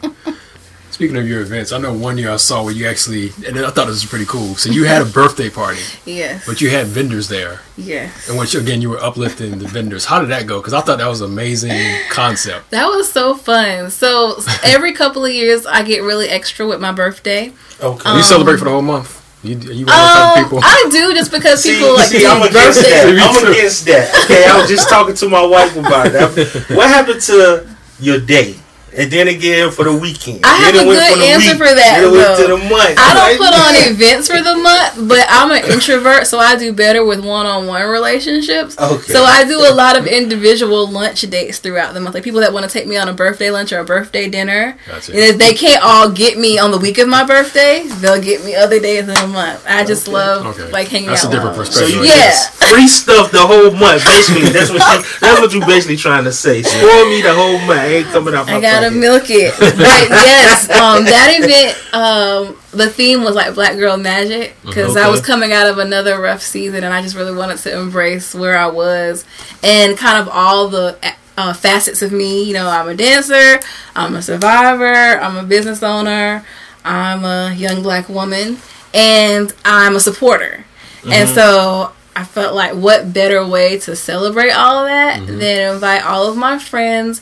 [0.91, 3.72] Speaking of your events, I know one year I saw where you actually, and I
[3.72, 4.53] thought this was pretty cool.
[4.55, 6.45] So you had a birthday party, Yes.
[6.45, 8.30] but you had vendors there, yes.
[8.30, 10.05] And which again you were uplifting the vendors.
[10.05, 10.59] How did that go?
[10.59, 11.72] Because I thought that was an amazing
[12.11, 12.70] concept.
[12.70, 13.89] That was so fun.
[13.89, 17.51] So every couple of years, I get really extra with my birthday.
[17.82, 18.16] Okay.
[18.16, 19.23] you celebrate for the whole month.
[19.44, 20.60] You, you one of those type Um, people.
[20.64, 23.14] I do just because people like see, do I'm against that.
[23.14, 23.52] Me I'm too.
[23.52, 24.24] against that.
[24.26, 26.66] Okay, I was just talking to my wife about that.
[26.78, 27.68] What happened to
[28.00, 28.56] your day?
[28.96, 30.41] And then again for the weekend.
[30.46, 31.58] I have then it a good for the answer week.
[31.58, 32.58] for that, Then went to though.
[32.58, 32.96] the month.
[33.00, 36.56] I don't Like, put on events for the month, but I'm an introvert, so I
[36.56, 38.78] do better with one-on-one relationships.
[38.78, 39.14] Okay.
[39.14, 42.14] So I do a lot of individual lunch dates throughout the month.
[42.16, 44.78] Like people that want to take me on a birthday lunch or a birthday dinner.
[44.88, 45.12] Gotcha.
[45.12, 48.44] And if they can't all get me on the week of my birthday, they'll get
[48.46, 49.64] me other days in the month.
[49.68, 50.70] I just love Okay.
[50.72, 51.32] like hanging That's a out.
[51.32, 51.66] different alone.
[51.72, 52.06] So perspective.
[52.06, 52.32] you I Yeah.
[52.70, 54.04] free stuff the whole month.
[54.06, 56.62] Basically, that's what you, that's what you're basically trying to say.
[56.64, 57.82] Spoil me the whole month.
[57.82, 59.54] Ain't coming out my I gotta milk it.
[59.60, 65.10] But yes, um, that event, um, the theme was like Black Girl Magic because I
[65.10, 68.58] was coming out of another rough season and I just really wanted to embrace where
[68.58, 69.26] I was
[69.64, 70.98] and kind of all the
[71.38, 72.44] uh, facets of me.
[72.44, 73.60] You know, I'm a dancer,
[73.96, 76.46] I'm a survivor, I'm a business owner,
[76.86, 78.58] I'm a young black woman,
[78.94, 80.66] and I'm a supporter.
[81.06, 86.06] And so I felt like what better way to celebrate all of that than invite
[86.06, 87.22] all of my friends,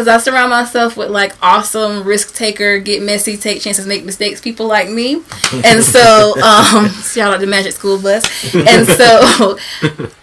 [0.00, 4.40] because I surround myself with like awesome risk taker, get messy, take chances, make mistakes
[4.40, 5.16] people like me.
[5.52, 8.24] And so, um, shout out to Magic School Bus.
[8.54, 9.58] And so,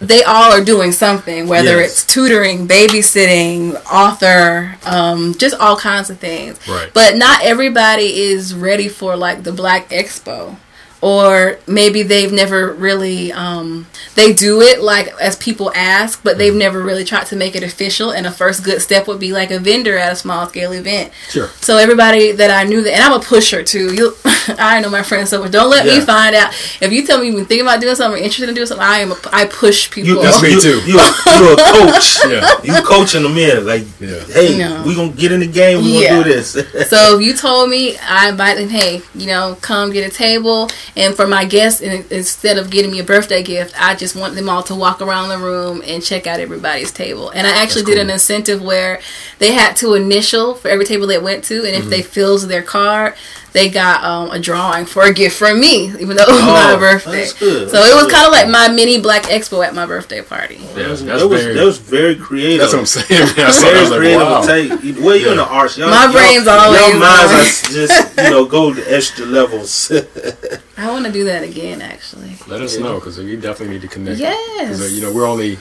[0.00, 1.90] they all are doing something, whether Yes.
[1.92, 6.58] it's tutoring, babysitting, author, um, just all kinds of things.
[6.68, 6.90] Right.
[6.92, 10.56] But not everybody is ready for like the Black Expo.
[11.00, 13.86] Or maybe they've never really, um,
[14.16, 17.62] they do it like as people ask, but they've never really tried to make it
[17.62, 18.10] official.
[18.10, 21.12] And a first good step would be like a vendor at a small scale event.
[21.28, 21.48] Sure.
[21.60, 23.94] So everybody that I knew that, and I'm a pusher too.
[23.94, 24.16] You,
[24.58, 25.52] I know my friends so much.
[25.52, 26.00] Don't let Yeah.
[26.00, 28.48] me find out if you tell me you've been thinking about doing something, or interested
[28.48, 28.84] in doing something.
[28.86, 29.12] I am.
[29.12, 30.10] A, I push people.
[30.10, 30.80] You, That's me you, too.
[30.80, 32.18] You, you a coach.
[32.28, 32.60] Yeah.
[32.64, 34.18] You coaching them in like, Yeah.
[34.32, 34.84] hey, Yeah.
[34.84, 35.78] we gonna get in the game.
[35.84, 36.08] We Yeah.
[36.10, 36.52] gonna do this.
[36.88, 38.68] So if you told me, I invite them.
[38.68, 40.68] Hey, you know, come get a table,
[40.98, 44.48] and for my guests, instead of getting me a birthday gift, I just want them
[44.48, 47.30] all to walk around the room and check out everybody's table.
[47.30, 49.00] And I actually That's did an incentive where
[49.38, 51.90] they had to initial for every table they went to, and if Mm-hmm.
[51.90, 53.14] they fills their card,
[53.52, 56.72] they got um, a drawing for a gift from me, even though it was my
[56.74, 57.20] Oh, birthday.
[57.20, 57.70] that's good.
[57.70, 60.56] So That's it was kind of like my mini Black Expo at my birthday party.
[60.76, 62.60] Yeah, that's that was very- that was very creative.
[62.60, 63.28] That's what I'm saying.
[63.38, 64.42] Yeah, so I Very was like, creative wow.
[64.42, 65.04] take.
[65.04, 65.78] Well, you're in the arts.
[65.78, 67.40] Y'all, My y'all- brain's always Your minds on.
[67.40, 69.90] are just you know go to extra levels.
[70.76, 72.34] I want to do that again, actually.
[72.46, 74.20] Let us know because you definitely need to connect.
[74.20, 74.68] Yes.
[74.68, 75.58] 'Cause, uh, you know, we're only.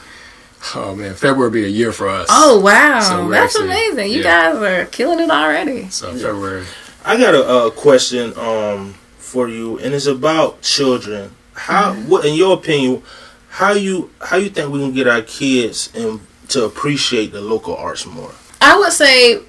[0.76, 2.28] Oh man, February will be a year for us.
[2.30, 4.12] Oh wow, So that's actually- amazing!
[4.12, 4.52] You yeah.
[4.54, 5.88] guys are killing it already.
[5.90, 6.66] So February.
[7.08, 11.32] I got a, uh question um for you, and it's about children.
[11.54, 12.10] How, Mm-hmm.
[12.10, 13.02] what, in your opinion,
[13.50, 17.76] how you how you think we can get our kids and to appreciate the local
[17.76, 18.32] arts more?
[18.62, 19.42] I would say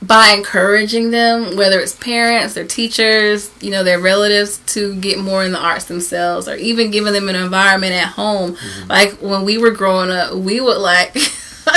[0.00, 5.44] by encouraging them, whether it's parents, their teachers, you know, their relatives, to get more
[5.44, 8.56] in the arts themselves, or even giving them an environment at home.
[8.88, 11.16] Like when we were growing up, we would like.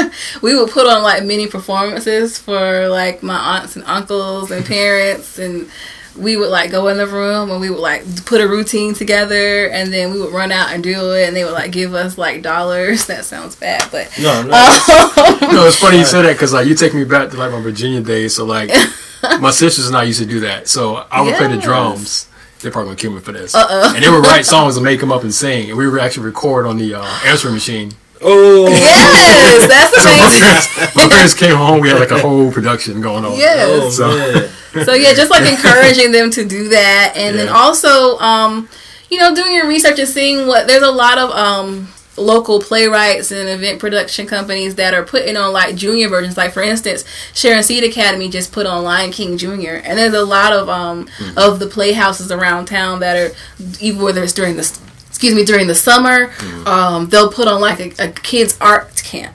[0.42, 5.38] we would put on like mini performances for like my aunts and uncles and parents
[5.40, 5.70] and
[6.18, 9.68] we would like go in the room and we would like put a routine together
[9.68, 12.18] and then we would run out and do it and they would like give us
[12.18, 14.50] like dollars that sounds bad but No, no.
[15.52, 17.62] No, it's funny you said that because like you take me back to like my
[17.62, 18.36] Virginia days.
[18.36, 18.70] So like
[19.42, 20.68] my sisters and I used to do that.
[20.68, 22.28] So I would play the drums.
[22.60, 23.54] They're probably gonna kill me for this.
[23.54, 23.94] Uh-oh.
[23.94, 26.26] And they would write songs and make them up and sing, and we would actually
[26.26, 27.92] record on the uh, answering machine.
[28.22, 30.90] Oh, yes that's So my amazing.
[30.96, 31.80] my parents came home.
[31.80, 33.38] We had like a whole production going on.
[33.38, 33.68] Yes.
[33.70, 34.50] oh So-
[34.84, 37.14] so yeah just like encouraging them to do that.
[37.16, 38.68] And then also um
[39.10, 41.88] you know doing your research and seeing what there's a lot of um
[42.18, 46.36] local playwrights and event production companies that are putting on like junior versions.
[46.38, 47.04] Like for instance
[47.34, 49.82] sharon seed academy just put on lion king junior.
[49.86, 51.08] And there's a lot of um
[51.38, 53.36] of the playhouses around town that are
[53.80, 54.80] even whether it's during the
[55.16, 56.32] excuse me during the summer
[56.66, 59.34] um they'll put on like a, a kids art camp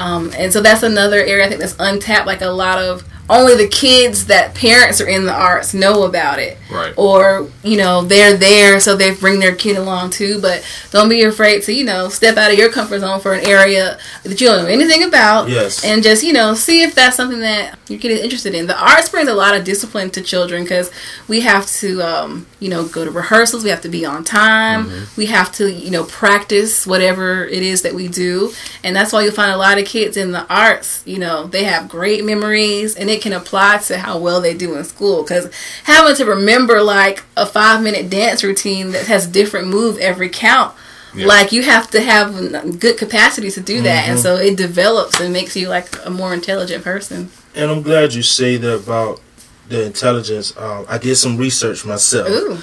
[0.00, 2.26] um, and so that's another area I think that's untapped.
[2.26, 6.38] Like a lot of only the kids that parents are in the arts know about
[6.38, 6.92] it, Right.
[6.96, 10.40] Or you know they're there, so they bring their kid along too.
[10.40, 13.44] But don't be afraid to you know step out of your comfort zone for an
[13.46, 15.84] area that you don't know anything about, Yes.
[15.84, 18.66] and just you know see if that's something that your kid is interested in.
[18.68, 20.90] The arts brings a lot of discipline to children because
[21.26, 24.90] we have to um, you know go to rehearsals, we have to be on time,
[25.16, 28.52] we have to you know practice whatever it is that we do,
[28.84, 31.02] and that's why you'll find a lot of kids in the arts.
[31.04, 34.76] You know they have great memories, and it can apply to how well they do
[34.76, 35.52] in school because
[35.84, 40.74] having to remember like a five minute dance routine that has different move every count.
[41.14, 41.26] Yeah.
[41.26, 45.32] Like you have to have good capacity to do that, and so it develops and
[45.32, 47.30] makes you like a more intelligent person.
[47.54, 49.20] And I'm glad you say that about
[49.68, 50.56] the intelligence.
[50.56, 52.28] Um, I did some research myself.
[52.28, 52.58] Ooh,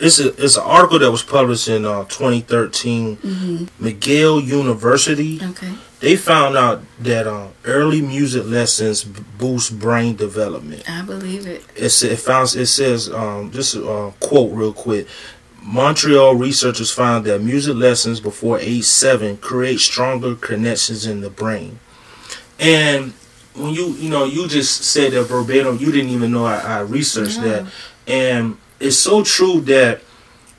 [0.00, 3.16] It's a it's an article that was published in uh, 2013.
[3.80, 5.40] McGill University.
[5.42, 5.72] okay.
[6.00, 10.88] They found out that uh, early music lessons boost brain development.
[10.88, 11.64] I believe it.
[11.74, 15.06] It's, it found it says um, just a uh, quote real quick.
[15.62, 21.80] Montreal researchers found that music lessons before age seven create stronger connections in the brain.
[22.60, 23.14] And
[23.54, 26.80] when you you know you just said that verbatim, you didn't even know I, I
[26.80, 27.66] researched that,
[28.06, 30.00] and it's so true that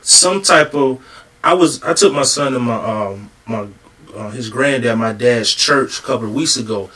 [0.01, 1.03] some type of
[1.43, 3.67] I was I took my son to my um my
[4.15, 6.89] uh, his granddad my dad's church a couple of weeks ago,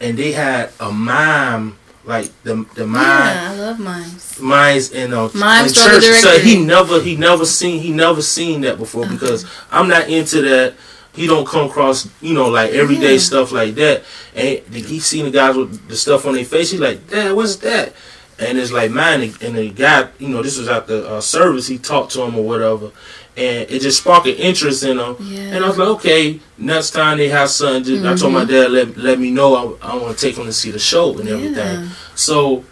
[0.00, 4.38] and they had a mime like the the mime Yeah, I love mimes.
[4.40, 6.04] mimes in uh Mime in church.
[6.04, 10.40] So he never he never seen he never seen that before because I'm not into
[10.42, 10.74] that.
[11.12, 13.18] He don't come across you know like everyday Yeah.
[13.18, 14.04] stuff like that.
[14.36, 16.70] And he seen the guys with the stuff on their face.
[16.70, 17.92] He's like, Dad, what's that?
[18.40, 19.22] And it's like mine.
[19.42, 21.66] And the guy, you know, this was at the uh, service.
[21.66, 22.90] He talked to him or whatever.
[23.36, 25.16] and it just sparked an interest in him.
[25.20, 25.40] Yeah.
[25.54, 28.70] And I was like, okay, next time they have something, just, I told my dad
[28.70, 29.76] let let me know.
[29.82, 31.56] I, I want to take him to see the show and everything.
[31.56, 31.88] Yeah.
[32.14, 32.64] So.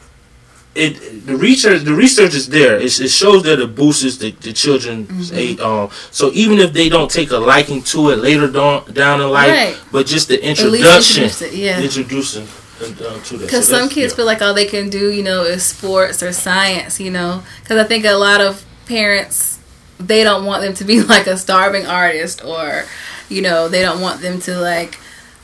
[0.79, 2.77] It the research the research is there.
[2.77, 5.59] It, it shows that it boosts the, the children's age.
[5.59, 9.31] Um, so even if they don't take a liking to it later down down in
[9.31, 9.77] life, Right.
[9.91, 11.81] but just the introduction, introduce it, yeah.
[11.81, 12.47] introducing.
[12.79, 14.17] Because So some kids yeah.
[14.17, 17.43] feel like all they can do, you know, is sports or science, you know.
[17.63, 19.59] Because I think a lot of parents,
[19.99, 22.85] they don't want them to be like a starving artist or,
[23.29, 24.99] you know, they don't want them to like,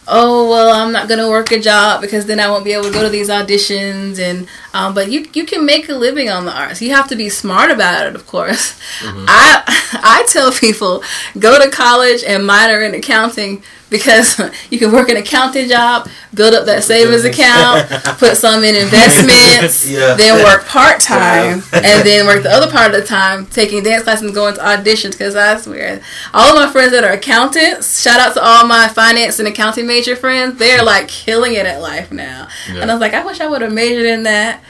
[0.08, 2.92] oh well, I'm not gonna work a job because then I won't be able to
[2.92, 4.48] go to these auditions and.
[4.74, 6.80] Um, but you you can make a living on the arts.
[6.80, 8.78] You have to be smart about it, of course.
[9.02, 9.62] I
[10.02, 11.02] I tell people
[11.38, 13.62] go to college and minor in accounting
[13.92, 14.40] because
[14.70, 17.88] you can work an accounting job, build up that savings account,
[18.18, 20.14] put some in investments, Yeah.
[20.14, 24.02] then work part time, and then work the other part of the time taking dance
[24.02, 25.12] classes and going to auditions.
[25.12, 26.02] Because I swear,
[26.34, 29.86] all of my friends that are accountants, shout out to all my finance and accounting
[29.86, 32.48] major friends, they're like killing it at life now.
[32.68, 32.80] Yeah.
[32.80, 34.60] And I was like, I wish I would have majored in that.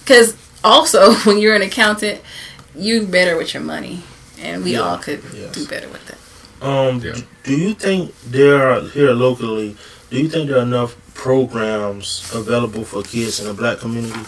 [0.00, 2.20] Because also, when you're an accountant,
[2.76, 4.02] you better with your money,
[4.40, 5.52] and we all could Yes.
[5.52, 6.17] do better with it.
[6.60, 7.14] Um, Yeah.
[7.44, 9.76] do you think there are here locally?
[10.10, 14.20] Do you think there are enough programs available for kids in the black community?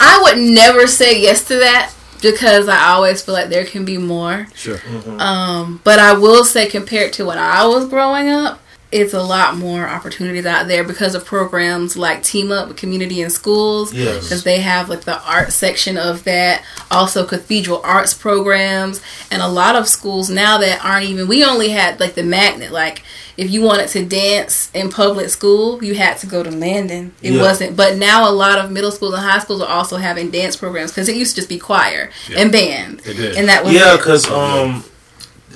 [0.00, 3.98] I would never say yes to that because I always feel like there can be
[3.98, 4.48] more.
[4.54, 4.80] Sure.
[5.18, 8.60] Um, but I will say, compared to when I was growing up,
[8.92, 13.32] it's a lot more opportunities out there because of programs like Team Up Community and
[13.32, 13.92] Schools.
[13.94, 14.24] Yes.
[14.24, 16.62] Because they have like the art section of that.
[16.90, 19.00] Also, cathedral arts programs.
[19.30, 22.70] And a lot of schools now that aren't even, we only had like the magnet.
[22.70, 23.02] Like,
[23.38, 27.12] if you wanted to dance in public school, you had to go to Landon.
[27.22, 27.40] It Yeah.
[27.40, 27.74] wasn't.
[27.76, 30.90] But now a lot of middle schools and high schools are also having dance programs
[30.90, 32.40] because it used to just be choir Yeah.
[32.40, 33.00] and band.
[33.06, 33.36] It did.
[33.36, 34.84] And that was Yeah, because um,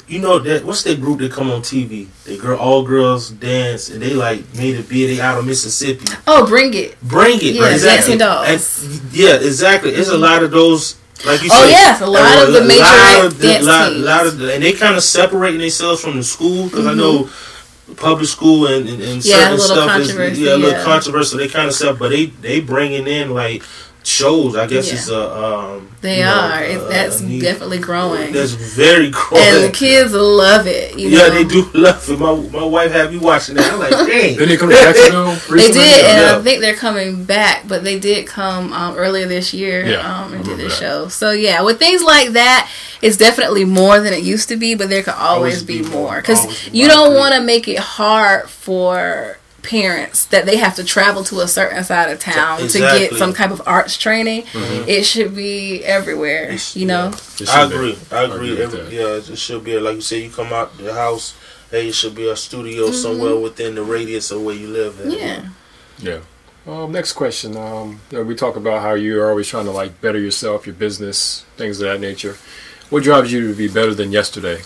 [0.08, 2.06] you know that what's that group that come on TV?
[2.24, 5.10] They girl all girls dance and they like made a bid.
[5.16, 6.04] They out of Mississippi.
[6.26, 7.00] Oh, bring it.
[7.02, 7.72] Bring it, Yeah, right?
[7.74, 8.12] Exactly.
[8.14, 9.90] And- yeah, exactly.
[9.92, 10.96] There's a lot of those.
[11.24, 14.26] Like you Oh, said, yes, a lot of the major of the- dance lot, lot
[14.26, 16.98] of the- and they kind of separating themselves from the school because I Mm-hmm.
[17.00, 20.84] know public school and, and, and Yeah, certain stuff is yeah, a little yeah.
[20.84, 21.38] controversial.
[21.38, 23.62] They kind of stuff, but they they bringing in like
[24.06, 24.54] shows.
[24.56, 24.94] I guess Yeah.
[24.94, 26.62] it's a um, They you know, are.
[26.62, 28.32] It, uh, that's need- definitely growing.
[28.32, 29.42] That's very growing.
[29.44, 30.96] and the kids love it.
[30.98, 31.30] You yeah, know?
[31.30, 32.18] they do love it.
[32.18, 33.72] My my wife had me watching that.
[33.72, 34.34] I'm like, dang.
[34.36, 35.80] Didn't he come to Jacksonville They recently?
[35.80, 36.36] did, and Yeah.
[36.38, 37.66] I think they're coming back.
[37.66, 41.08] But they did come um, earlier this year Yeah, um, and did the show.
[41.08, 42.70] So yeah, with things like that,
[43.02, 44.74] it's definitely more than it used to be.
[44.76, 46.16] But there could always, Always be, be more more.
[46.20, 51.24] because you don't want to make it hard for parents that they have to travel
[51.24, 54.42] to a certain side of town to get some type of arts training.
[54.44, 54.88] Mm-hmm.
[54.88, 56.44] It should be everywhere.
[56.44, 57.08] It's- you know.
[57.08, 57.74] It I should be.
[57.76, 57.98] agree.
[58.12, 58.62] I agree.
[58.62, 60.22] Every, yeah, it should be like you said.
[60.22, 61.34] You come out the house.
[61.70, 62.94] Hey, it should be a studio Mm-hmm.
[62.94, 65.00] somewhere within the radius of where you live.
[65.00, 65.12] at.
[65.12, 65.48] Yeah.
[65.98, 66.20] Yeah.
[66.66, 67.56] Um, next question.
[67.56, 70.74] Um, you know, we talk about how you're always trying to like better yourself, your
[70.74, 72.36] business, things of that nature.
[72.90, 74.62] What drives you to be better than yesterday?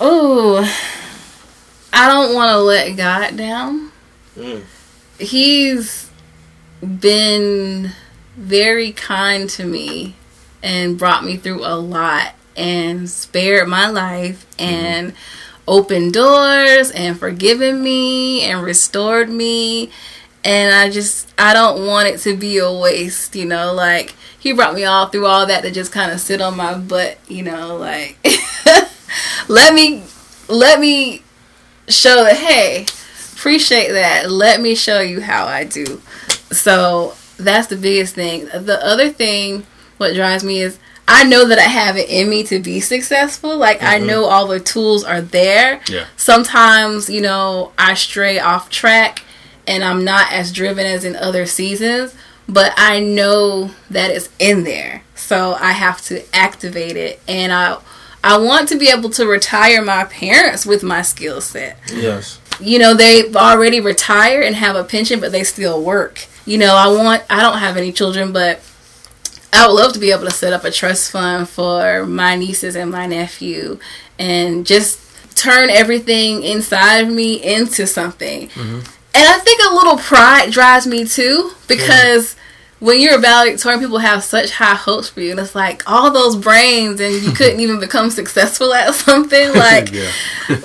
[0.00, 0.60] Oh,
[1.92, 3.90] I don't want to let God down.
[4.36, 4.62] Mm.
[5.18, 6.10] He's
[6.80, 7.92] been
[8.36, 10.16] very kind to me
[10.62, 15.14] and brought me through a lot and spared my life and
[15.66, 19.90] opened doors and forgiven me and restored me
[20.44, 24.52] and I just I don't want it to be a waste, you know, like he
[24.52, 27.42] brought me all through all that to just kind of sit on my butt, you
[27.42, 28.18] know, like
[29.48, 30.04] let me
[30.48, 31.22] let me
[31.88, 32.86] show that hey,
[33.44, 34.30] appreciate that.
[34.30, 36.00] Let me show you how I do.
[36.50, 38.46] So that's the biggest thing.
[38.46, 39.66] The other thing
[39.98, 43.58] what drives me is I know that I have it in me to be successful.
[43.58, 44.06] Like I mm-hmm.
[44.06, 45.82] know all the tools are there.
[45.90, 46.06] Yeah.
[46.16, 49.22] Sometimes, you know, I stray off track
[49.66, 52.16] and I'm not as driven as in other seasons,
[52.48, 55.02] but I know that it's in there.
[55.16, 57.78] So I have to activate it and I
[58.24, 61.78] I want to be able to retire my parents with my skill set.
[61.92, 62.40] Yes.
[62.60, 66.26] You know, they've already retired and have a pension, but they still work.
[66.46, 68.60] You know, I want I don't have any children, but
[69.52, 72.76] I would love to be able to set up a trust fund for my nieces
[72.76, 73.78] and my nephew
[74.18, 75.00] and just
[75.36, 78.48] turn everything inside of me into something.
[78.48, 78.80] Mm-hmm.
[79.16, 82.34] And I think a little pride drives me too because
[82.84, 86.10] when you're a valedictorian, people have such high hopes for you, and it's like all
[86.10, 89.90] those brains, and you couldn't even become successful at something like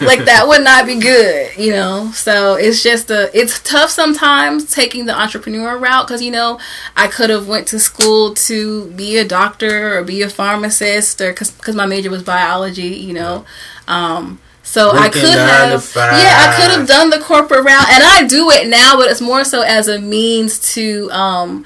[0.02, 2.12] like that would not be good, you know.
[2.12, 6.60] So it's just a it's tough sometimes taking the entrepreneur route because you know
[6.98, 11.32] I could have went to school to be a doctor or be a pharmacist or
[11.32, 13.46] because my major was biology, you know.
[13.88, 18.28] Um, so I could have, yeah, I could have done the corporate route, and I
[18.28, 21.66] do it now, but it's more so as a means to um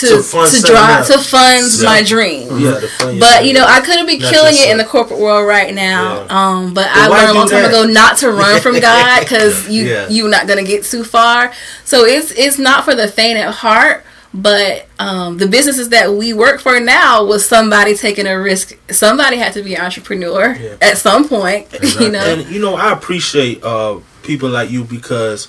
[0.00, 1.84] to To to, drive to fund Yeah.
[1.88, 2.58] my dream.
[2.58, 2.80] Yeah,
[3.20, 6.24] But you know, I couldn't be Not killing it in the corporate world right now.
[6.24, 6.26] Yeah.
[6.38, 7.68] Um, but But I learned a long time that?
[7.70, 11.52] ago not to run from God because you you're not gonna get too far.
[11.84, 14.04] So it's it's not for the faint at heart.
[14.34, 18.76] But um, the businesses that we work for now was somebody taking a risk.
[18.90, 21.66] Somebody had to be an entrepreneur at some point,
[21.98, 22.20] you know.
[22.34, 25.48] And you know, I appreciate uh people like you because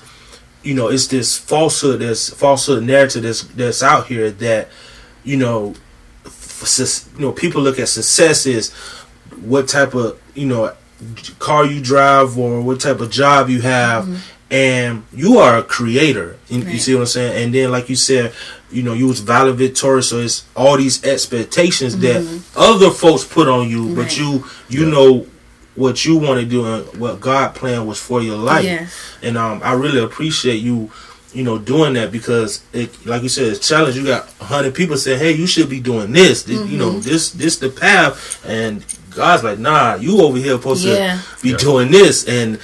[0.64, 4.70] you know it's this falsehood, this falsehood narrative that's that's out here that
[5.24, 5.76] you know,
[6.26, 6.32] f-
[6.66, 8.72] sus- you know, people look at success as
[9.41, 10.74] what type of you know
[11.39, 14.05] car you drive or what type of job you have.
[14.05, 14.16] Mm-hmm.
[14.51, 17.43] And you are a creator, you, you see what I'm saying.
[17.43, 18.34] And then, like you said,
[18.72, 22.60] you know, you was valedictorian, so it's all these expectations that mm-hmm.
[22.60, 24.18] other folks put on you, but Right.
[24.18, 25.28] you you know
[25.80, 28.64] what you want to do and what God planned was for your life.
[28.66, 28.94] Yes.
[29.24, 30.92] And um, I really appreciate you,
[31.34, 33.96] you know, doing that because it, like you said, it's a challenge.
[33.96, 36.78] You got hundred people saying, "Hey, you should be doing this." Th- You Mm-hmm.
[36.78, 41.22] know, this this the path, and God's like, "Nah, you over here supposed Yeah.
[41.38, 41.58] to be Yeah.
[41.58, 42.60] doing this." And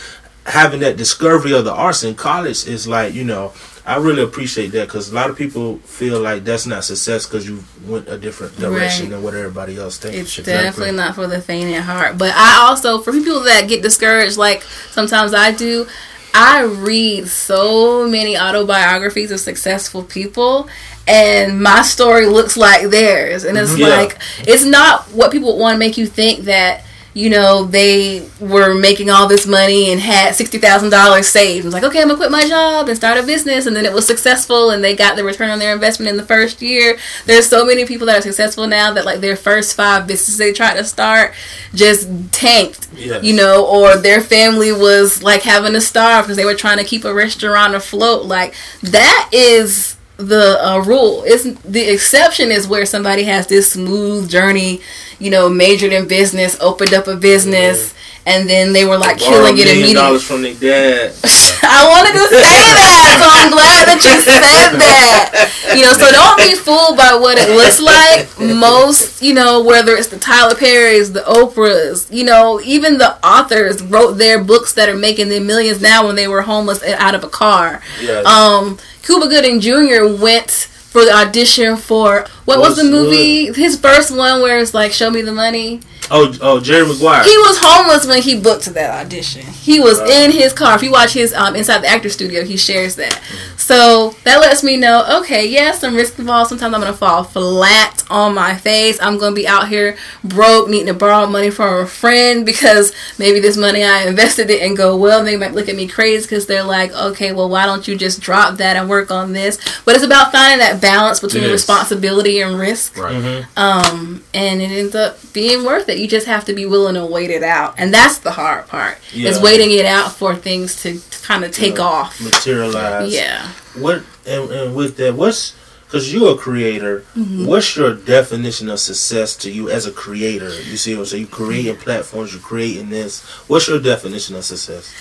[0.46, 3.54] having that discovery of the arts in college is like, you know.
[3.88, 7.48] I really appreciate that because a lot of people feel like that's not success because
[7.48, 9.12] you went a different direction Right.
[9.12, 10.18] than what everybody else thinks.
[10.18, 10.64] It's Exactly.
[10.64, 12.18] definitely not for the faint at heart.
[12.18, 15.86] But I also, for people that get discouraged, like sometimes I do,
[16.34, 20.68] I read so many autobiographies of successful people,
[21.08, 23.44] and my story looks like theirs.
[23.44, 23.78] And it's Mhm.
[23.80, 23.88] Yeah.
[23.90, 24.18] like,
[24.48, 26.82] it's not what people want to make you think that.
[27.18, 31.64] You know, they were making all this money and had sixty thousand dollars saved.
[31.64, 33.86] It was like, okay, I'm gonna quit my job and start a business, and then
[33.86, 36.98] it was successful, and they got the return on their investment in the first year.
[37.26, 40.52] There's so many people that are successful now that like their first five businesses they
[40.52, 41.34] tried to start
[41.74, 43.24] just tanked, Yes.
[43.24, 46.84] you know, or their family was like having to starve because they were trying to
[46.84, 48.26] keep a restaurant afloat.
[48.26, 48.54] Like
[48.84, 51.24] that is the uh, rule.
[51.26, 54.82] It's the exception is where somebody has this smooth journey,
[55.20, 57.94] you know, majored in business, opened up a business,
[58.26, 59.94] and then they were like killing it immediately.
[59.94, 61.14] dollars from their dad.
[61.68, 64.42] I wanted to say that, so I'm glad that you said
[64.80, 65.52] that.
[65.76, 68.58] You know, so don't be fooled by what it looks like.
[68.58, 73.82] Most, you know, whether it's the Tyler Perry's, the Oprahs, you know, even the authors
[73.84, 77.16] wrote their books that are making them millions now when they were homeless and out
[77.16, 77.82] of a car.
[78.02, 78.26] Yes.
[78.26, 80.08] Um, Cuba Gooding Jr.
[80.22, 83.54] went for the audition for what was the What's movie?
[83.54, 85.82] His first one where it's like "Show Me the Money."
[86.12, 87.24] Oh, oh, Jerry Maguire.
[87.24, 89.42] He was homeless when he booked that audition.
[89.42, 90.06] He was Wow.
[90.08, 90.76] in his car.
[90.76, 93.20] If you watch his um, Inside the Actor Studio, he shares that.
[93.58, 96.50] So that lets me know, okay, yes, yeah, some risk involved.
[96.50, 99.00] Sometimes I'm gonna fall flat on my face.
[99.02, 103.40] I'm gonna be out here broke, needing to borrow money from a friend because maybe
[103.40, 105.24] this money I invested didn't go well.
[105.24, 108.22] They might look at me crazy because they're like, okay, well, why don't you just
[108.22, 109.58] drop that and work on this?
[109.86, 111.54] But it's about finding that balance between It is.
[111.54, 113.16] responsibility and risk Right.
[113.16, 113.60] Mm-hmm.
[113.60, 115.95] um, and it ends up being worth it.
[115.98, 118.98] You just have to be willing to wait it out, and that's the hard part.
[119.14, 121.84] Is waiting it out for things to, kind of take Yeah.
[121.84, 122.22] off.
[122.22, 123.14] materialize.
[123.14, 123.48] Yeah.
[123.76, 127.06] What and, and with that, what's because you're a creator.
[127.16, 127.46] Mm-hmm.
[127.46, 130.50] What's your definition of success to you as a creator?
[130.50, 131.22] You see what I'm saying?
[131.24, 132.34] You creating platforms.
[132.34, 133.24] You're creating this.
[133.48, 134.94] What's your definition of success?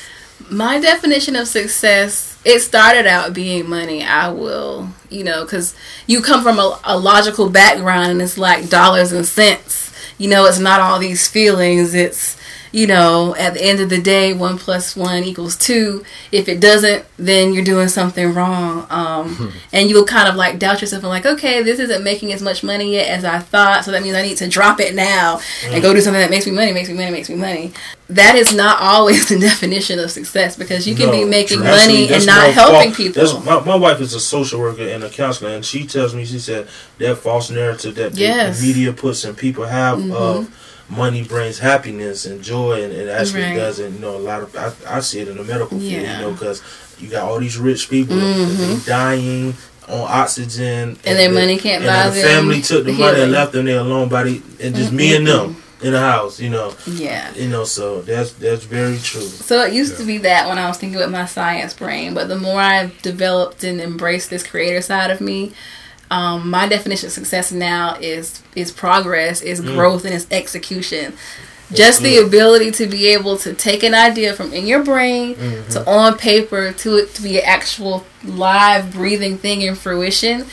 [0.51, 4.03] My definition of success, it started out being money.
[4.05, 5.75] I will, you know, because
[6.07, 9.84] you come from a, a logical background and it's like dollars and cents.
[10.19, 11.95] You know, it's not all these feelings.
[11.95, 12.37] It's,
[12.75, 16.05] you know, at the end of the day, one plus one equals two.
[16.33, 18.85] If it doesn't, then you're doing something wrong.
[18.91, 22.43] Um, and you'll kind of like doubt yourself and like, okay, this isn't making as
[22.43, 23.85] much money yet as I thought.
[23.85, 26.47] So that means I need to drop it now and go do something that makes
[26.47, 27.73] me money, makes me money, makes me money.
[28.09, 32.07] That is not always the definition of success because you can be making actually, money
[32.09, 33.41] that's and not no helping people.
[33.43, 36.41] My, my wife is a social worker and a counselor, and she tells me she
[36.41, 36.67] said
[36.99, 38.61] that false narrative that the- Yes.
[38.61, 40.13] the media puts and people have Mhm.
[40.13, 40.49] of
[40.89, 43.57] money brings happiness and joy, and it actually Right.
[43.57, 43.95] doesn't.
[43.95, 45.83] You know, a lot of I, I see it in the medical field.
[45.93, 46.19] Yeah.
[46.21, 46.63] You know, because
[46.99, 48.85] you got all these rich people Mhm.
[48.87, 49.55] dying
[49.89, 53.21] on oxygen, And their the- money can't and buy the them family took the money
[53.23, 56.39] and left them there alone by the and just me and them in the house.
[56.41, 57.29] You know, yeah.
[57.35, 57.65] you know.
[57.65, 59.21] So that's that's very true.
[59.27, 62.29] So it used to be that when I was thinking with my science brain, but
[62.29, 65.53] the more I've developed and embraced this creator side of me,
[66.11, 71.15] um, my definition of success now is is progress, is growth, and is execution.
[71.73, 75.35] Just the ability to be able to take an idea from in your brain
[75.71, 80.47] to on paper to it to be an actual live breathing thing in fruition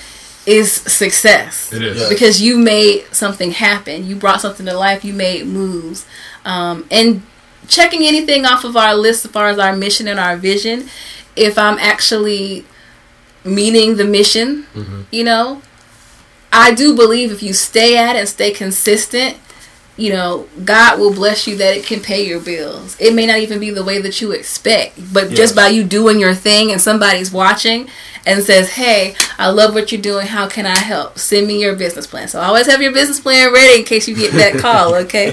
[0.47, 2.09] is success It is.
[2.09, 4.07] Because you made something happen.
[4.07, 5.05] You brought something to life.
[5.05, 6.07] You made moves,
[6.45, 7.21] um, and
[7.67, 10.89] checking anything off of our list as far as our mission and our vision.
[11.35, 12.65] If I'm actually
[13.43, 15.01] meeting the mission, mm-hmm.
[15.11, 15.61] you know,
[16.51, 19.37] I do believe if you stay at it and stay consistent,
[20.01, 22.97] you know, God will bless you that it can pay your bills.
[22.99, 25.37] It may not even be the way that you expect, but Yes.
[25.37, 27.87] just by you doing your thing and somebody's watching
[28.25, 30.27] and says, "Hey, I love what you're doing.
[30.27, 31.17] How can I help?
[31.19, 34.15] Send me your business plan." So always have your business plan ready in case you
[34.15, 35.29] get that call, okay?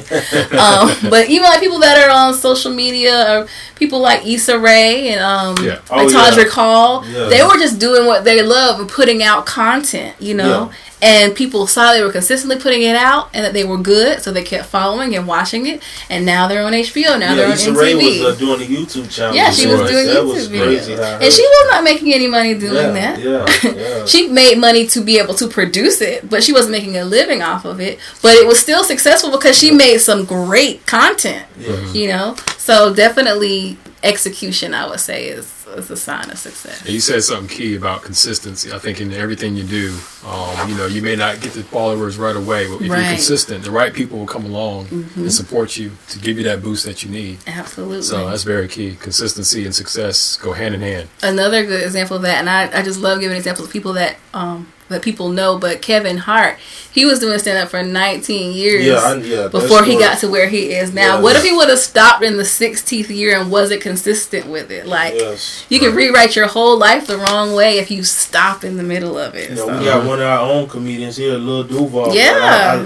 [0.58, 3.46] um, but even like people that are on social media or
[3.76, 5.72] people like Issa Rae and um, Yeah.
[5.72, 6.30] like Oh, yeah.
[6.30, 7.28] Todrick Hall, Yeah.
[7.28, 10.70] they were just doing what they love and putting out content, you know.
[11.00, 14.32] And people saw they were consistently putting it out and that they were good, so
[14.32, 15.82] they kept following and watching it.
[16.10, 17.18] And now they're on HBO.
[17.18, 18.24] Now they're yeah, on Issa Rae MTV.
[18.24, 19.34] was uh, doing a YouTube channel.
[19.34, 19.90] yeah, she was was.
[19.90, 22.74] doing that YouTube was videos, crazy how and she was not making any money doing
[22.74, 23.20] yeah, that.
[23.20, 24.04] Yeah, yeah.
[24.06, 27.42] She made money to be able to produce it, but she wasn't making a living
[27.42, 27.98] off of it.
[28.22, 31.46] But it was still successful because she made some great content.
[31.58, 31.92] yeah.
[31.92, 34.74] You know, so definitely execution.
[34.74, 36.84] I would say is is a sign of success.
[36.88, 38.72] You said something key about consistency.
[38.72, 39.96] I think in everything you do,
[40.26, 43.00] um, you know, you may not get the followers right away, but if Right.
[43.02, 45.20] you're consistent, the right people will come along Mm-hmm.
[45.22, 47.38] and support you to give you that boost that you need.
[47.46, 48.02] Absolutely.
[48.02, 48.96] So that's very key.
[49.00, 51.08] Consistency and success go hand in hand.
[51.22, 54.16] another good example of that, and I, I just love giving examples of people that
[54.34, 55.58] um that people know.
[55.58, 56.58] But Kevin Hart,
[56.92, 60.28] he was doing stand up for 19 years Yeah, I- yeah, before he got to
[60.28, 61.16] where he is now.
[61.16, 64.70] Yeah, what if he would have stopped in the 16th year and wasn't consistent with
[64.70, 64.86] it?
[64.86, 65.64] Like Yes.
[65.68, 69.18] you can rewrite your whole life the wrong way if you stop in the middle
[69.18, 69.50] of it.
[69.50, 72.14] You know, So- we got one of our own comedians here, Lil Duval.
[72.14, 72.38] Yeah.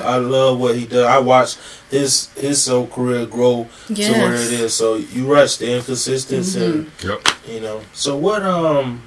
[0.05, 1.07] I, I, I love what he does.
[1.07, 1.57] I watch
[1.91, 4.55] his his whole career grow to where Mm-hmm.
[4.55, 4.75] it is.
[4.75, 7.29] So you right, staying consistent and Yep.
[7.49, 7.81] you know.
[7.93, 9.03] So what um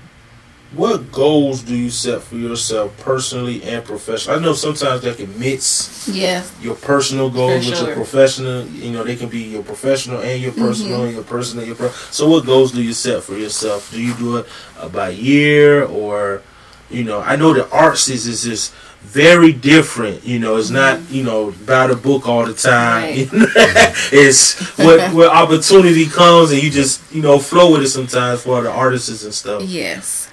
[0.75, 4.39] what goals do you set for yourself personally and professionally?
[4.39, 8.65] I know sometimes that can mix yeah, your personal goals For with your professional.
[8.67, 11.05] You know, they can be your professional and your personal, Mm-hmm.
[11.05, 13.91] and your personal, and your pro- So, what goals do you set for yourself?
[13.91, 14.45] Do you do it
[14.79, 16.41] uh, by year or,
[16.89, 20.23] you know, I know the arts is is just very different.
[20.25, 23.13] You know, it's not you know buy the book all the time.
[23.15, 23.37] Mm-hmm.
[23.37, 23.93] Right.
[24.11, 28.61] it's what what opportunity comes and you just you know flow with it sometimes for
[28.63, 29.63] the artists and stuff.
[29.63, 30.29] Yes.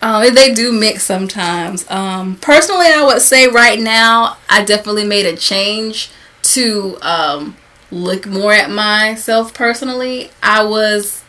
[0.00, 1.88] Um, they do mix sometimes.
[1.90, 6.10] Um, personally, I would say right now, I definitely made a change
[6.42, 7.56] to um,
[7.90, 10.30] look more at myself personally.
[10.40, 11.24] I was,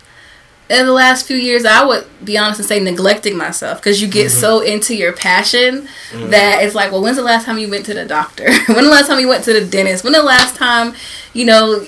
[0.69, 4.07] in the last few years, I would be honest and say neglecting myself because you
[4.07, 5.87] get so into your passion
[6.29, 8.51] that it's like, well, when's the last time you went to the doctor?
[8.67, 10.03] when the last time you went to the dentist?
[10.03, 10.93] When the last time,
[11.33, 11.85] you know,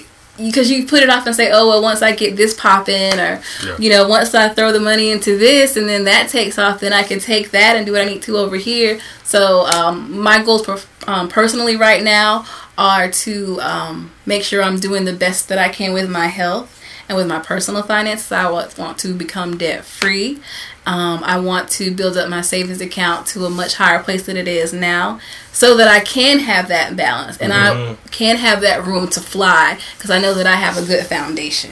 [0.47, 3.41] because you put it off and say, oh well, once I get this popping, or
[3.65, 3.77] Yeah.
[3.79, 6.93] you know, once I throw the money into this and then that takes off, then
[6.93, 8.99] I can take that and do what I need to over here.
[9.23, 12.45] So um, my goals per, um, personally right now
[12.77, 16.77] are to um, make sure I'm doing the best that I can with my health
[17.07, 18.31] and with my personal finances.
[18.31, 20.39] I want, want to become debt free.
[20.85, 24.35] Um, I want to build up my savings account to a much higher place than
[24.35, 25.19] it is now
[25.51, 29.77] so that I can have that balance and I can have that room to fly
[29.95, 31.71] because I know that I have a good foundation.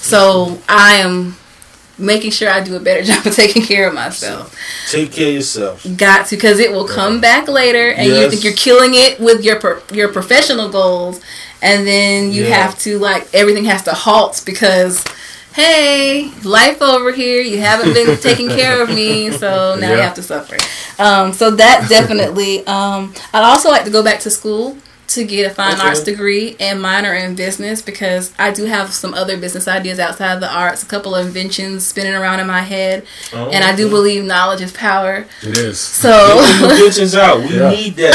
[0.00, 1.36] So I am
[1.96, 4.54] making sure I do a better job of taking care of myself.
[4.90, 5.86] Take care of yourself.
[5.96, 9.42] Got to because it will come back later and you think you're killing it with
[9.44, 11.22] your pro- your professional goals
[11.62, 12.56] and then you Yeah.
[12.66, 15.02] have to like everything has to halt because
[15.54, 20.02] hey life over here you haven't been taking care of me so now you Yeah.
[20.04, 20.56] have to suffer
[21.02, 24.76] um, so that definitely um, i'd also like to go back to school
[25.08, 25.88] to get a fine Okay.
[25.88, 30.32] arts degree and minor in business because i do have some other business ideas outside
[30.32, 33.76] of the arts a couple of inventions spinning around in my head Oh, and i
[33.76, 35.78] do believe knowledge is power It is.
[35.78, 37.40] so inventions out.
[37.40, 37.68] We Yeah.
[37.68, 38.14] need that.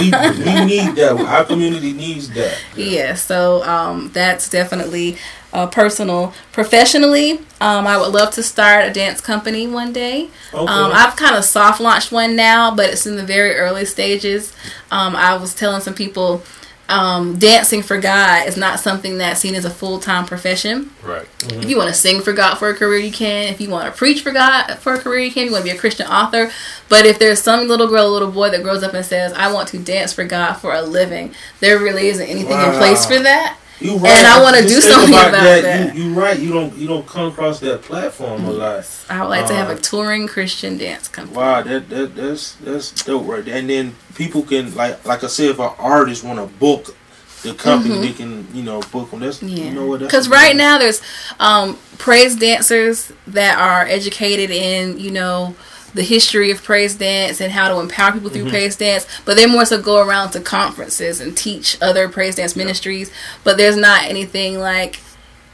[0.00, 1.16] We, we need that.
[1.18, 2.58] Our community needs that.
[2.76, 5.16] Yeah, so um, that's definitely
[5.54, 6.34] uh, personal.
[6.52, 10.28] Professionally, um, I would love to start a dance company one day.
[10.52, 10.58] Okay.
[10.58, 14.54] Um, I've kind of soft launched one now, but it's in the very early stages.
[14.90, 16.42] Um, I was telling some people
[16.88, 20.90] um, dancing for God is not something that's seen as a full time profession.
[21.02, 21.26] Right.
[21.44, 23.52] If you want to sing for God for a career, you can.
[23.52, 25.44] If you want to preach for God for a career, you can.
[25.44, 26.50] If you want to be a Christian author.
[26.88, 29.68] But if there's some little girl, little boy that grows up and says, I want
[29.68, 33.56] to dance for God for a living, there really isn't anything in place for that.
[33.80, 35.94] You And I wanna do something about that.
[35.94, 36.38] You, you right.
[36.38, 38.86] You don't you don't come across that platform a lot.
[39.10, 41.36] I would like to have Uh, a touring Christian dance company.
[41.36, 43.56] Wow, that, that that's that's dope right there.
[43.56, 46.94] And then people can like like I said, if an artist want to book
[47.42, 49.20] the company, they can you know book them.
[49.20, 49.48] That's Mm-hmm.
[49.48, 50.00] Yeah, you know what?
[50.00, 51.02] because right now there's
[51.40, 55.54] um, praise dancers that are educated in you know
[55.94, 58.40] the history of praise dance and how to empower people Mm-hmm.
[58.42, 62.36] through praise dance, but they more so go around to conferences and teach other praise
[62.36, 63.10] dance ministries.
[63.44, 65.00] But there's not anything like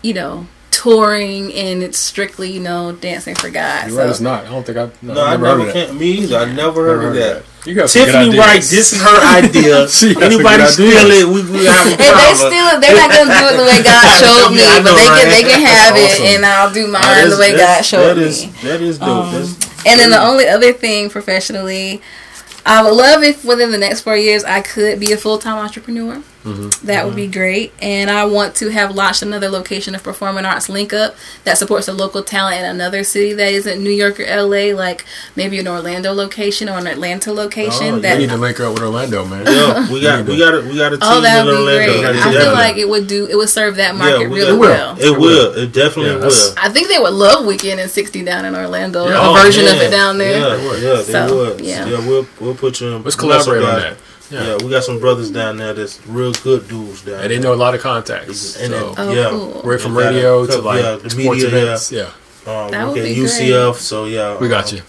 [0.02, 3.86] you know touring and it's strictly you know dancing for God.
[3.88, 4.46] You're so right, it's not.
[4.46, 4.90] I don't think I.
[5.02, 5.94] No, No, I I've never heard of that.
[5.94, 6.36] Me either.
[6.38, 7.44] I never Never heard of that.
[7.66, 8.38] You got Tiffany.
[8.38, 9.86] Wright, this is her idea.
[9.92, 12.96] She got some Anybody steal it, we, we have a If they steal it, they're
[12.96, 15.28] not gonna do it the way God showed me, Yeah, I but know, they can
[15.28, 18.16] they can have That's it, and I'll do mine That is- the way God showed
[18.16, 18.52] that is, me.
[18.62, 19.08] That is dope.
[19.08, 22.02] Um, That's, And then the only other thing professionally,
[22.66, 25.56] I would love if within the next four years I could be a full time
[25.56, 26.22] entrepreneur.
[26.44, 26.86] Mm-hmm.
[26.86, 27.72] That would be great.
[27.82, 31.14] And I want to have launched another location of performing arts link up
[31.44, 35.04] that supports a local talent in another city that isn't New York or LA, like
[35.36, 37.86] maybe an Orlando location or an Atlanta location.
[37.88, 39.44] Oh, We that need to link up with Orlando, man.
[39.46, 41.58] yeah, we got we got a, we got a team Oh, that in would be
[41.60, 41.92] Orlando.
[42.00, 42.04] great.
[42.06, 42.52] I feel together.
[42.52, 43.26] like it would do.
[43.26, 44.96] It would serve that market we really got- well.
[44.98, 45.52] It will.
[45.54, 46.54] It definitely Yeah, will.
[46.56, 49.06] I think they would love Weekend and 60 down in Orlando.
[49.08, 49.26] Yeah.
[49.26, 49.82] a Oh, version of yeah.
[49.82, 50.38] it down there.
[50.40, 51.60] Yeah, yeah, they So, would.
[51.60, 51.86] yeah.
[51.86, 52.06] Yeah.
[52.08, 53.02] we'll we'll put you in.
[53.02, 54.04] Let's we got some collaborate on guys- that.
[54.30, 54.44] Yeah.
[54.44, 54.56] Yeah.
[54.64, 57.56] we got some brothers down there that's real good dudes down And they know a
[57.56, 58.56] lot of contacts.
[58.56, 59.28] And so then- Oh, yeah.
[59.30, 59.62] cool.
[59.64, 61.90] we're from They a radio to like yeah, the media, events.
[61.92, 62.02] Yeah,
[62.46, 64.82] Um, That we would got be UCF, so yeah, we got um, you.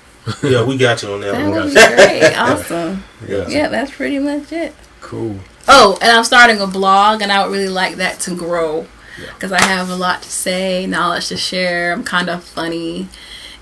[0.51, 1.51] Yeah, we got you on that, That one.
[1.65, 2.37] would be great.
[2.37, 3.03] Awesome.
[3.27, 3.47] Yeah.
[3.47, 4.73] Yeah, that's pretty much it.
[5.01, 5.37] Cool.
[5.67, 8.85] Oh, and I'm starting a blog, and I would really like that to grow
[9.19, 9.33] Yeah.
[9.33, 11.91] because I have a lot to say, knowledge to share.
[11.93, 13.07] I'm kind of funny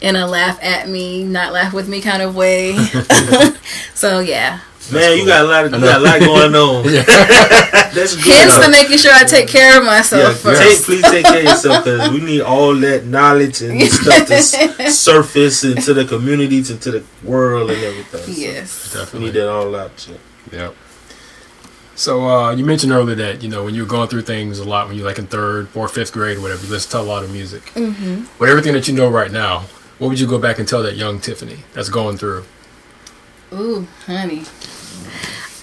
[0.01, 2.75] in a laugh at me, not laugh with me kind of way.
[3.93, 4.59] so yeah,
[4.91, 6.83] Man, you got a lot of you got a lot going on.
[7.93, 8.25] That's good.
[8.33, 10.61] hence the making sure I take care of myself Yeah, first.
[10.61, 14.35] take, please take care of yourself because we need all that knowledge and stuff to
[14.35, 18.21] s- surface into the communities, into the world, and everything.
[18.33, 18.93] So yes.
[18.93, 19.25] we Definitely.
[19.27, 19.99] need that all out.
[19.99, 20.13] So.
[20.51, 20.75] Yep.
[21.95, 24.63] So uh, you mentioned earlier that you know when you were going through things a
[24.63, 26.99] lot when you were like in third, fourth, fifth grade, or whatever, you listen to
[26.99, 27.63] a lot of music.
[27.75, 28.25] Mm-hmm.
[28.39, 29.65] With everything that you know right now,
[29.97, 32.45] what would you go back and tell that young Tiffany that's going through?
[33.53, 34.43] Ooh, honey.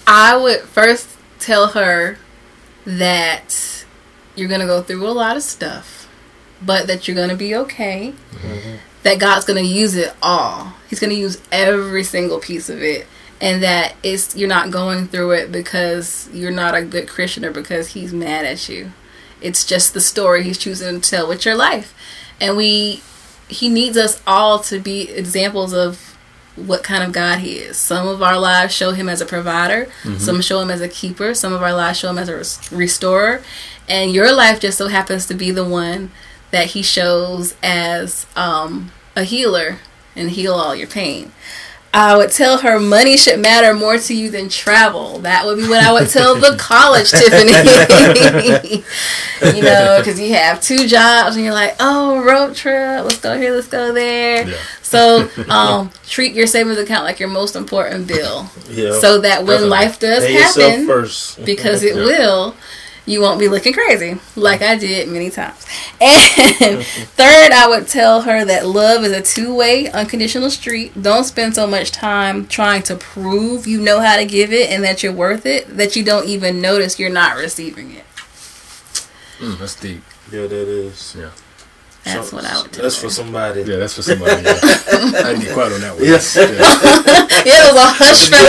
[0.07, 1.09] I would first
[1.39, 2.19] tell her
[2.85, 3.85] that
[4.35, 6.09] you're going to go through a lot of stuff,
[6.63, 8.15] but that you're going to be okay.
[8.33, 8.77] Mm-hmm.
[9.03, 10.75] That God's going to use it all.
[10.89, 13.07] He's going to use every single piece of it.
[13.41, 17.51] And that it's you're not going through it because you're not a good Christian or
[17.51, 18.93] because he's mad at you.
[19.43, 21.95] It's just the story he's choosing to tell with your life.
[22.41, 23.03] And we
[23.49, 26.06] he needs us all to be examples of
[26.57, 27.77] what kind of God He is.
[27.77, 29.89] Some of our lives show Him as a provider,
[30.19, 32.73] some show Him as a keeper, some of our lives show Him as a res-
[32.73, 33.43] restorer,
[33.89, 36.11] and your life just so happens to be the one
[36.51, 39.79] that He shows as um, a healer
[40.15, 41.33] and heal all your pain.
[41.95, 45.19] I would tell her money should matter more to you than travel.
[45.21, 47.53] That would be what I would tell the college Tiffany.
[49.57, 53.39] you know, because you have two jobs and you're like, oh, road trip, let's go
[53.39, 54.47] here, let's go there.
[54.47, 54.57] Yeah.
[54.87, 58.93] So um, treat your savings account like your most important bill, Yeah.
[59.01, 59.69] so that when Definitely.
[59.69, 61.45] life does Pay happen, first.
[61.45, 62.05] because it Yeah.
[62.05, 62.55] will,
[63.05, 65.67] you won't be looking crazy like I did many times.
[66.01, 66.85] And
[67.17, 71.01] third, I would tell her that love is a two way, unconditional street.
[71.03, 74.85] Don't spend so much time trying to prove you know how to give it and
[74.85, 78.05] that you're worth it that you don't even notice you're not receiving it.
[79.41, 80.03] Mm, that's deep.
[80.33, 81.17] Yeah, that is.
[81.19, 81.31] Yeah.
[82.07, 83.09] That's So- what I would tell That's her.
[83.09, 83.61] for somebody.
[83.63, 84.43] Yeah, that's for somebody.
[84.43, 84.59] Yeah.
[84.63, 84.65] I
[85.35, 86.05] didn't get quiet on that one.
[86.05, 86.35] Yes.
[86.37, 86.47] Yeah.
[87.47, 88.43] Yeah, it was a hush fell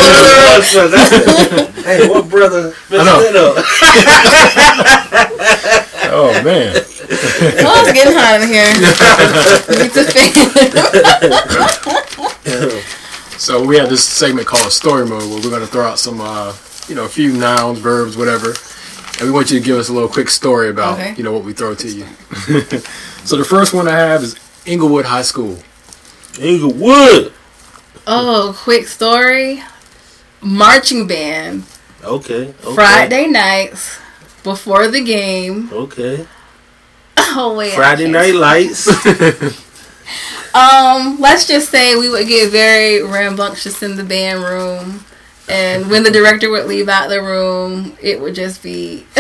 [0.57, 0.97] over the
[1.85, 2.73] hey, what brother?
[2.89, 3.53] I know.
[6.09, 6.73] Oh man.
[6.73, 8.73] Oh, it's getting hot in here.
[9.77, 10.33] Get the fan.
[13.37, 16.19] So we have this segment called Story Mode where we're going to throw out some,
[16.21, 16.53] uh,
[16.87, 18.53] you know, a few nouns, verbs, whatever,
[19.19, 21.15] and we want you to give us a little quick story about, Okay.
[21.17, 22.05] you know, what we throw to you.
[23.25, 25.57] so the first one I have is Englewood High School.
[26.39, 27.33] Englewood.
[28.05, 29.63] Oh, quick story.
[30.41, 31.63] Marching band.
[32.03, 32.49] Okay.
[32.63, 32.73] okay.
[32.75, 33.97] Friday nights
[34.43, 35.69] before the game.
[35.71, 36.25] Okay.
[37.29, 37.73] Oh wait.
[37.73, 38.87] Friday Night Lights.
[40.53, 45.05] Um, let's just say we would get very rambunctious in the band room.
[45.49, 49.05] And when the director would leave out the room, it would just be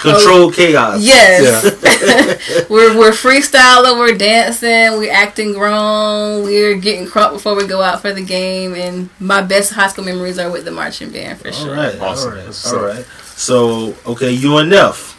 [0.00, 1.00] Control chaos.
[1.00, 1.62] yes.
[2.68, 8.00] we're we're freestyling, we're dancing, we're acting grown, we're getting crunk before we go out
[8.00, 8.74] for the game.
[8.74, 11.76] And my best high school memories are with the marching band for All sure.
[11.76, 12.00] right.
[12.00, 12.30] Awesome.
[12.30, 12.44] All right.
[12.46, 13.06] That's All what's right.
[13.36, 15.12] So okay, UNF.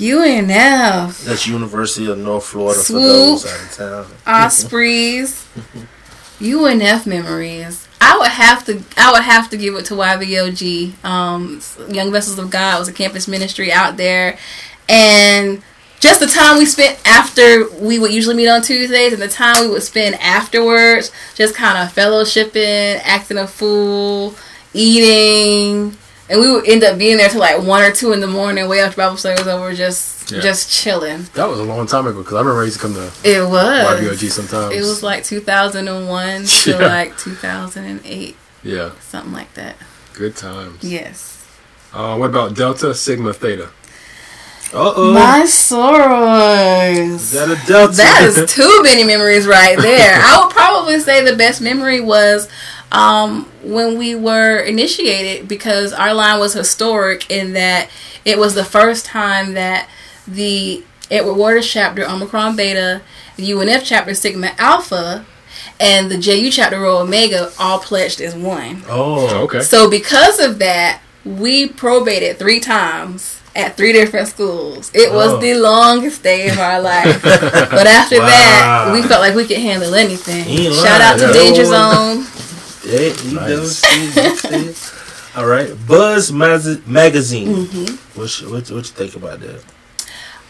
[0.00, 3.02] UNF, That's University of North Florida for Swoop.
[3.02, 4.06] those out of town.
[4.26, 5.46] Ospreys,
[6.40, 7.86] UNF memories.
[8.02, 8.82] I would have to.
[8.96, 11.04] I would have to give it to YVOG.
[11.04, 14.36] Um, Young Vessels of God was a campus ministry out there,
[14.88, 15.62] and
[16.00, 19.62] just the time we spent after we would usually meet on Tuesdays, and the time
[19.62, 24.34] we would spend afterwards, just kind of fellowshipping, acting a fool,
[24.74, 25.96] eating,
[26.32, 28.66] and we would end up being there till like one or two in the morning,
[28.68, 30.40] way after Bible study was over, just Yeah.
[30.40, 31.28] just chilling.
[31.34, 33.46] That was a long time ago because I remember I used to come to It
[33.46, 34.00] was.
[34.00, 34.74] YVOG sometimes.
[34.74, 36.76] It was like 2001 to Yeah.
[36.78, 39.76] like 2008, yeah, something like that.
[40.14, 40.82] good times.
[40.82, 41.44] Yes.
[41.92, 43.68] Uh, what about Delta Sigma Theta?
[44.74, 45.12] Uh oh.
[45.12, 46.96] My sorors.
[47.16, 47.96] Is that a delta?
[47.98, 50.18] That is too many memories right there.
[50.22, 52.48] I would probably say the best memory was
[52.92, 57.88] um, when we were initiated because our line was historic in that
[58.24, 59.88] it was the first time that
[60.28, 63.02] the Edward Waters chapter Omicron Beta,
[63.36, 65.26] the UNF chapter Sigma Alpha,
[65.80, 68.82] and the JU chapter Rho Omega all pledged as one.
[68.88, 69.60] oh, Okay.
[69.62, 74.90] So because of that, we probated three times at three different schools.
[74.94, 75.40] It was Oh.
[75.40, 77.22] the longest day of our life.
[77.22, 80.44] but after that, we felt like we could handle anything.
[80.72, 81.32] Shout out to.
[81.32, 82.24] Danger Zone.
[82.84, 83.48] Yeah, he Nice.
[83.48, 83.78] does.
[83.78, 85.38] see, he see.
[85.38, 87.48] All right, Buzz Maz- Magazine.
[87.66, 88.18] Mm-hmm.
[88.20, 89.64] What, you- what, what you think about that?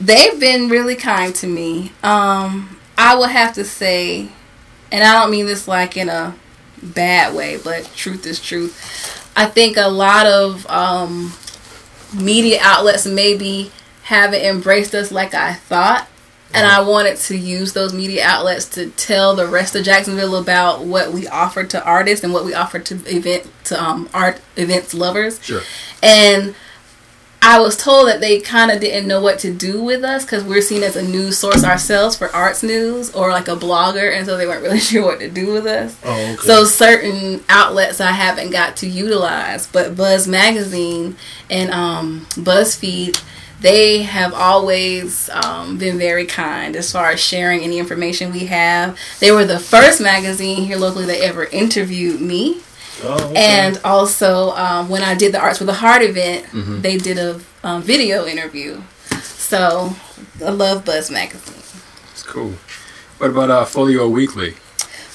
[0.00, 1.92] They've been really kind to me.
[2.02, 4.28] Um, I would have to say,
[4.90, 6.34] and I don't mean this like in a
[6.82, 9.30] bad way, but truth is truth.
[9.36, 11.32] I think a lot of um,
[12.12, 13.70] media outlets maybe
[14.02, 16.08] haven't embraced us like I thought.
[16.54, 20.84] And I wanted to use those media outlets to tell the rest of Jacksonville about
[20.84, 24.92] what we offer to artists and what we offer to event to um, art events
[24.92, 25.42] lovers.
[25.42, 25.62] Sure.
[26.02, 26.54] And
[27.44, 30.44] I was told that they kind of didn't know what to do with us because
[30.44, 34.24] we're seen as a news source ourselves for arts news or like a blogger, and
[34.24, 35.98] so they weren't really sure what to do with us.
[36.04, 36.36] Oh, okay.
[36.36, 41.16] So certain outlets I haven't got to utilize, but Buzz Magazine
[41.50, 43.20] and um, BuzzFeed,
[43.62, 48.98] they have always um, been very kind as far as sharing any information we have.
[49.20, 52.60] They were the first magazine here locally that ever interviewed me.
[53.04, 53.34] oh, okay.
[53.36, 56.80] And also, um, when I did the Arts with a Heart event, Mm-hmm.
[56.82, 58.82] they did a um, video interview.
[59.22, 59.94] So,
[60.44, 61.54] I love Buzz Magazine.
[62.12, 62.52] It's cool.
[63.18, 64.54] What about uh, Folio Weekly?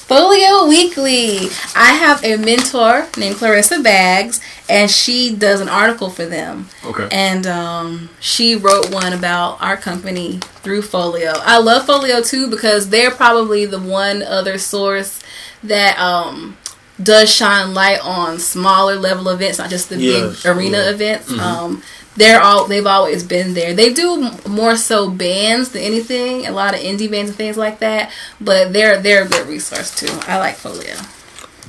[0.07, 1.49] Folio Weekly.
[1.75, 4.39] I have a mentor named Clarissa Bags,
[4.69, 6.69] and she does an article for them.
[6.85, 7.09] Okay.
[7.11, 11.33] And um, she wrote one about our company through Folio.
[11.35, 15.19] I love Folio too because they're probably the one other source
[15.63, 16.55] that um,
[17.03, 20.89] does shine light on smaller level events, not just the Yes, big arena yeah.
[20.91, 21.31] events.
[21.37, 21.83] Um,
[22.17, 23.73] they're all they've always been there.
[23.73, 27.79] They do more so bands than anything, a lot of indie bands and things like
[27.79, 28.11] that.
[28.41, 30.13] But they're they're a good resource too.
[30.27, 30.95] I like Folio.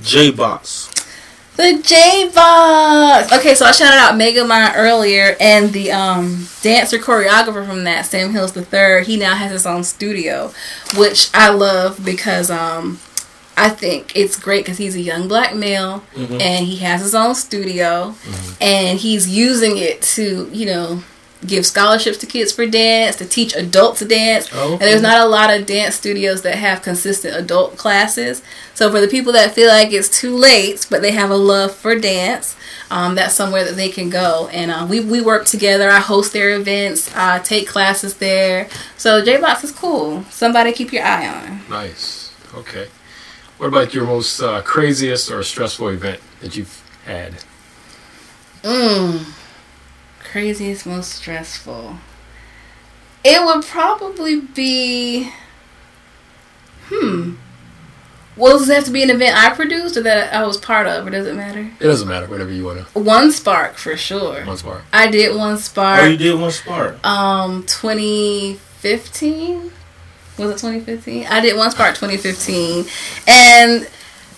[0.02, 0.90] J Box.
[1.56, 3.32] The J Box.
[3.32, 8.30] Okay, so I shouted out Megamind earlier, and the um, dancer choreographer from that, Sam
[8.30, 10.52] Hills the Third, he now has his own studio,
[10.96, 13.00] which I love because um,
[13.66, 17.34] I think it's great because he's a young black male and he has his own
[17.34, 18.14] studio,
[18.60, 21.02] and he's using it to you know
[21.46, 24.48] give scholarships to kids for dance, to teach adults to dance.
[24.52, 28.42] Oh, And there's not a lot of dance studios that have consistent adult classes.
[28.74, 31.72] So for the people that feel like it's too late, but they have a love
[31.72, 32.56] for dance,
[32.90, 34.48] um, that's somewhere that they can go.
[34.52, 35.88] And uh, we we work together.
[35.90, 37.14] I host their events.
[37.14, 38.68] I take classes there.
[38.96, 40.24] So J Box is cool.
[40.30, 41.60] Somebody keep your eye on.
[41.70, 42.32] Nice.
[42.54, 42.88] Okay.
[43.58, 47.34] What about your most uh, craziest or stressful event that you've had?
[48.62, 49.32] Mm.
[50.20, 51.96] Craziest, most stressful.
[53.24, 55.32] It would probably be.
[56.84, 57.34] Hmm.
[58.36, 60.86] Well, does it have to be an event I produced or that I was part
[60.86, 61.68] of, or does it matter?
[61.80, 62.26] It doesn't matter.
[62.26, 63.00] Whatever you want to.
[63.00, 64.44] One Spark for sure.
[64.44, 64.84] One spark.
[64.92, 67.04] I did one Oh, you did one spark.
[67.04, 69.72] Um, 2015.
[70.38, 71.26] Was it 2015?
[71.26, 72.86] I did one Spark 2015,
[73.26, 73.88] and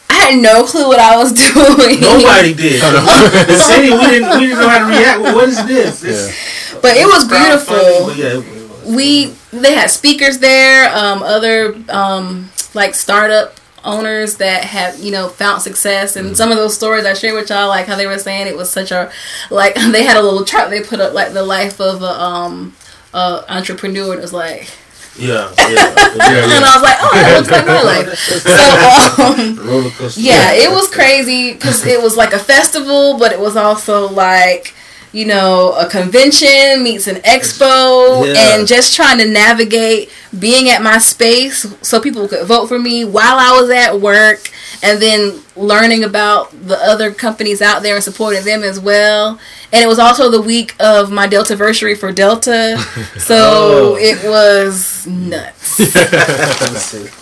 [0.09, 2.01] I had no clue what I was doing.
[2.01, 2.81] Nobody did.
[2.83, 5.21] the city, we didn't, we didn't know how to react.
[5.21, 6.01] What is this?
[6.01, 8.07] this but it was beautiful.
[8.07, 8.95] but yeah, it was.
[8.97, 15.29] we they had speakers there um other um like startup owners that have you know
[15.29, 18.19] found success and some of those stories i shared with y'all like how they were
[18.19, 19.11] saying it was such a
[19.51, 22.75] like they had a little chart they put up like the life of a um
[23.13, 24.71] uh entrepreneur and it was like
[25.19, 25.95] Yeah, yeah.
[26.17, 30.71] Yeah, and i was like oh that looks like my life so um yeah, it
[30.71, 34.75] was crazy because it was like a festival, but it was also like
[35.13, 38.55] you know, a convention meets an expo Yeah.
[38.59, 40.09] and just trying to navigate
[40.39, 44.49] being at my space so people could vote for me while I was at work
[44.83, 49.39] and then learning about the other companies out there and supporting them as well.
[49.73, 52.77] And it was also the week of my Delta anniversary for Delta.
[53.19, 53.97] So Oh.
[54.01, 55.81] it was nuts.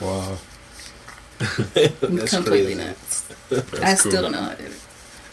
[0.00, 0.38] Wow.
[1.74, 2.76] That's completely crazy.
[2.88, 3.22] nuts.
[3.50, 4.10] That's I cool.
[4.12, 4.72] still don't know how to do it.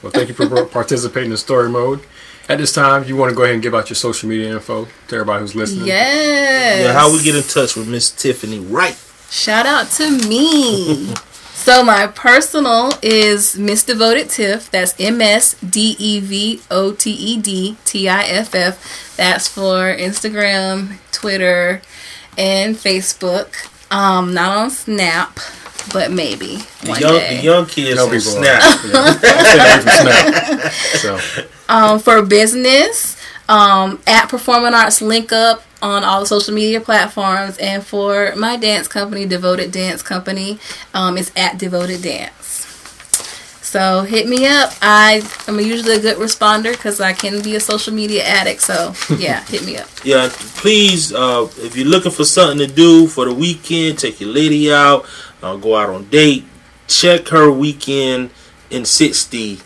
[0.03, 2.01] Well, thank you for participating in story mode.
[2.49, 4.87] At this time, you want to go ahead and give out your social media info
[5.07, 5.87] to everybody who's listening.
[5.87, 6.83] Yes.
[6.85, 8.97] Yeah, how we get in touch with Miss Tiffany Wright?
[9.29, 11.13] Shout out to me.
[11.57, 14.69] so my personal is Miss Devoted Tiff.
[14.71, 19.15] That's M S D E V O T E D T I F F.
[19.17, 21.81] That's for Instagram, Twitter,
[22.37, 23.53] and Facebook.
[23.91, 25.39] Um, not on Snap,
[25.93, 27.37] but maybe The one young, day.
[27.37, 28.19] the young kids Tell on.
[28.19, 28.61] Snap.
[28.85, 28.99] Yeah.
[28.99, 29.81] I'm from
[30.61, 30.71] Snap.
[30.73, 31.19] So,
[31.69, 33.16] um, for business
[33.49, 38.57] um, at Performing Arts Link Up on all the social media platforms, and for my
[38.57, 40.59] dance company, Devoted Dance Company,
[40.93, 42.65] um, it's at Devoted Dance.
[43.67, 44.71] So hit me up.
[44.81, 48.61] I am usually a good responder because I can be a social media addict.
[48.61, 49.89] So yeah, hit me up.
[50.05, 54.29] Yeah, please, uh, if you're looking for something to do for the weekend, take your
[54.29, 55.05] lady out,
[55.43, 56.45] uh, go out on date,
[56.87, 58.29] check her weekend
[58.69, 59.59] in 60.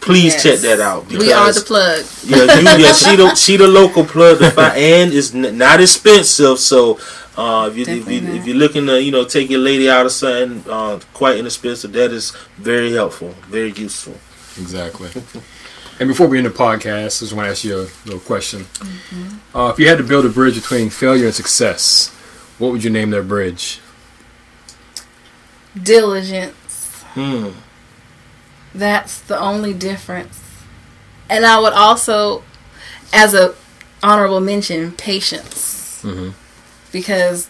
[0.00, 0.42] Please Yes.
[0.42, 1.06] check that out.
[1.08, 2.04] We are the plug.
[2.24, 5.80] yeah, you, yeah, she the she the local plug to find, and it's n- not
[5.80, 6.58] expensive.
[6.58, 6.98] So
[7.36, 8.36] uh, if you if, Definitely you not.
[8.36, 11.92] if you're looking to you know take your lady out or something uh, quite inexpensive,
[11.92, 14.14] that is very helpful, very useful.
[14.58, 15.10] exactly.
[15.98, 18.60] And before we end the podcast, I just want to ask you a little question.
[18.60, 19.56] Mm-hmm.
[19.56, 22.08] Uh, if you had to build a bridge between failure and success,
[22.58, 23.80] what would you name that bridge?
[25.80, 27.02] Diligence.
[27.14, 27.50] Hmm.
[28.74, 30.40] That's the only difference.
[31.28, 32.42] And I would also,
[33.12, 33.54] as a
[34.02, 36.00] honorable mention, patience.
[36.02, 36.32] Mhm.
[36.92, 37.46] Because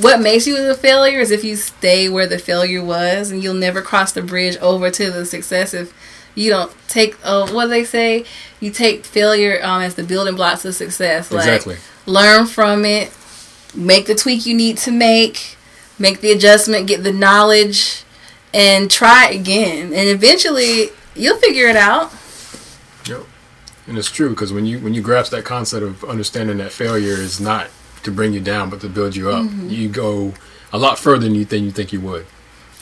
[0.00, 3.54] what makes you a failure is if you stay where the failure was, and you'll
[3.54, 5.92] never cross the bridge over to the success if
[6.34, 7.16] you don't take.
[7.24, 8.24] Uh, what do they say?
[8.60, 11.30] You take failure um, as the building blocks of success.
[11.30, 11.76] Like, Exactly.
[12.06, 13.12] learn from it,
[13.74, 15.56] make the tweak you need to make,
[15.98, 18.02] make the adjustment, get the knowledge,
[18.54, 19.92] and try again.
[19.92, 22.12] And eventually, you'll figure it out.
[23.06, 23.22] Yep.
[23.86, 27.14] And it's true because when you when you grasp that concept of understanding that failure
[27.14, 27.68] is not
[28.02, 29.68] to bring you down but to build you up, Mm-hmm.
[29.70, 30.34] you go
[30.72, 32.26] a lot further than you think you think you would.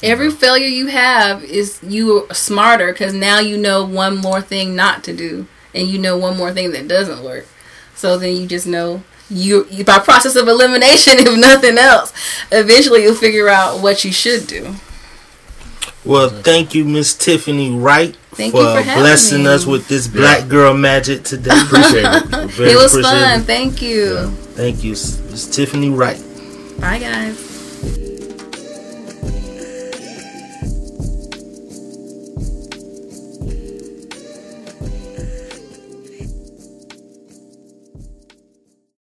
[0.03, 5.03] Every failure you have is you smarter because now you know one more thing not
[5.05, 7.47] to do, and you know one more thing that doesn't work.
[7.95, 12.13] So then you just know you, you by process of elimination, if nothing else,
[12.53, 14.75] eventually you'll figure out what you should do.
[16.07, 19.49] Well, thank you, Miss Tiffany Wright, Thank for, you for blessing me.
[19.49, 21.51] us with this black girl magic today.
[21.65, 22.51] Appreciate it.
[22.51, 23.23] Very it was appreciative.
[23.29, 23.43] fun.
[23.43, 24.29] Thank you.
[24.55, 26.23] Thank you, Miss Tiffany Wright.
[26.81, 27.46] Bye, guys.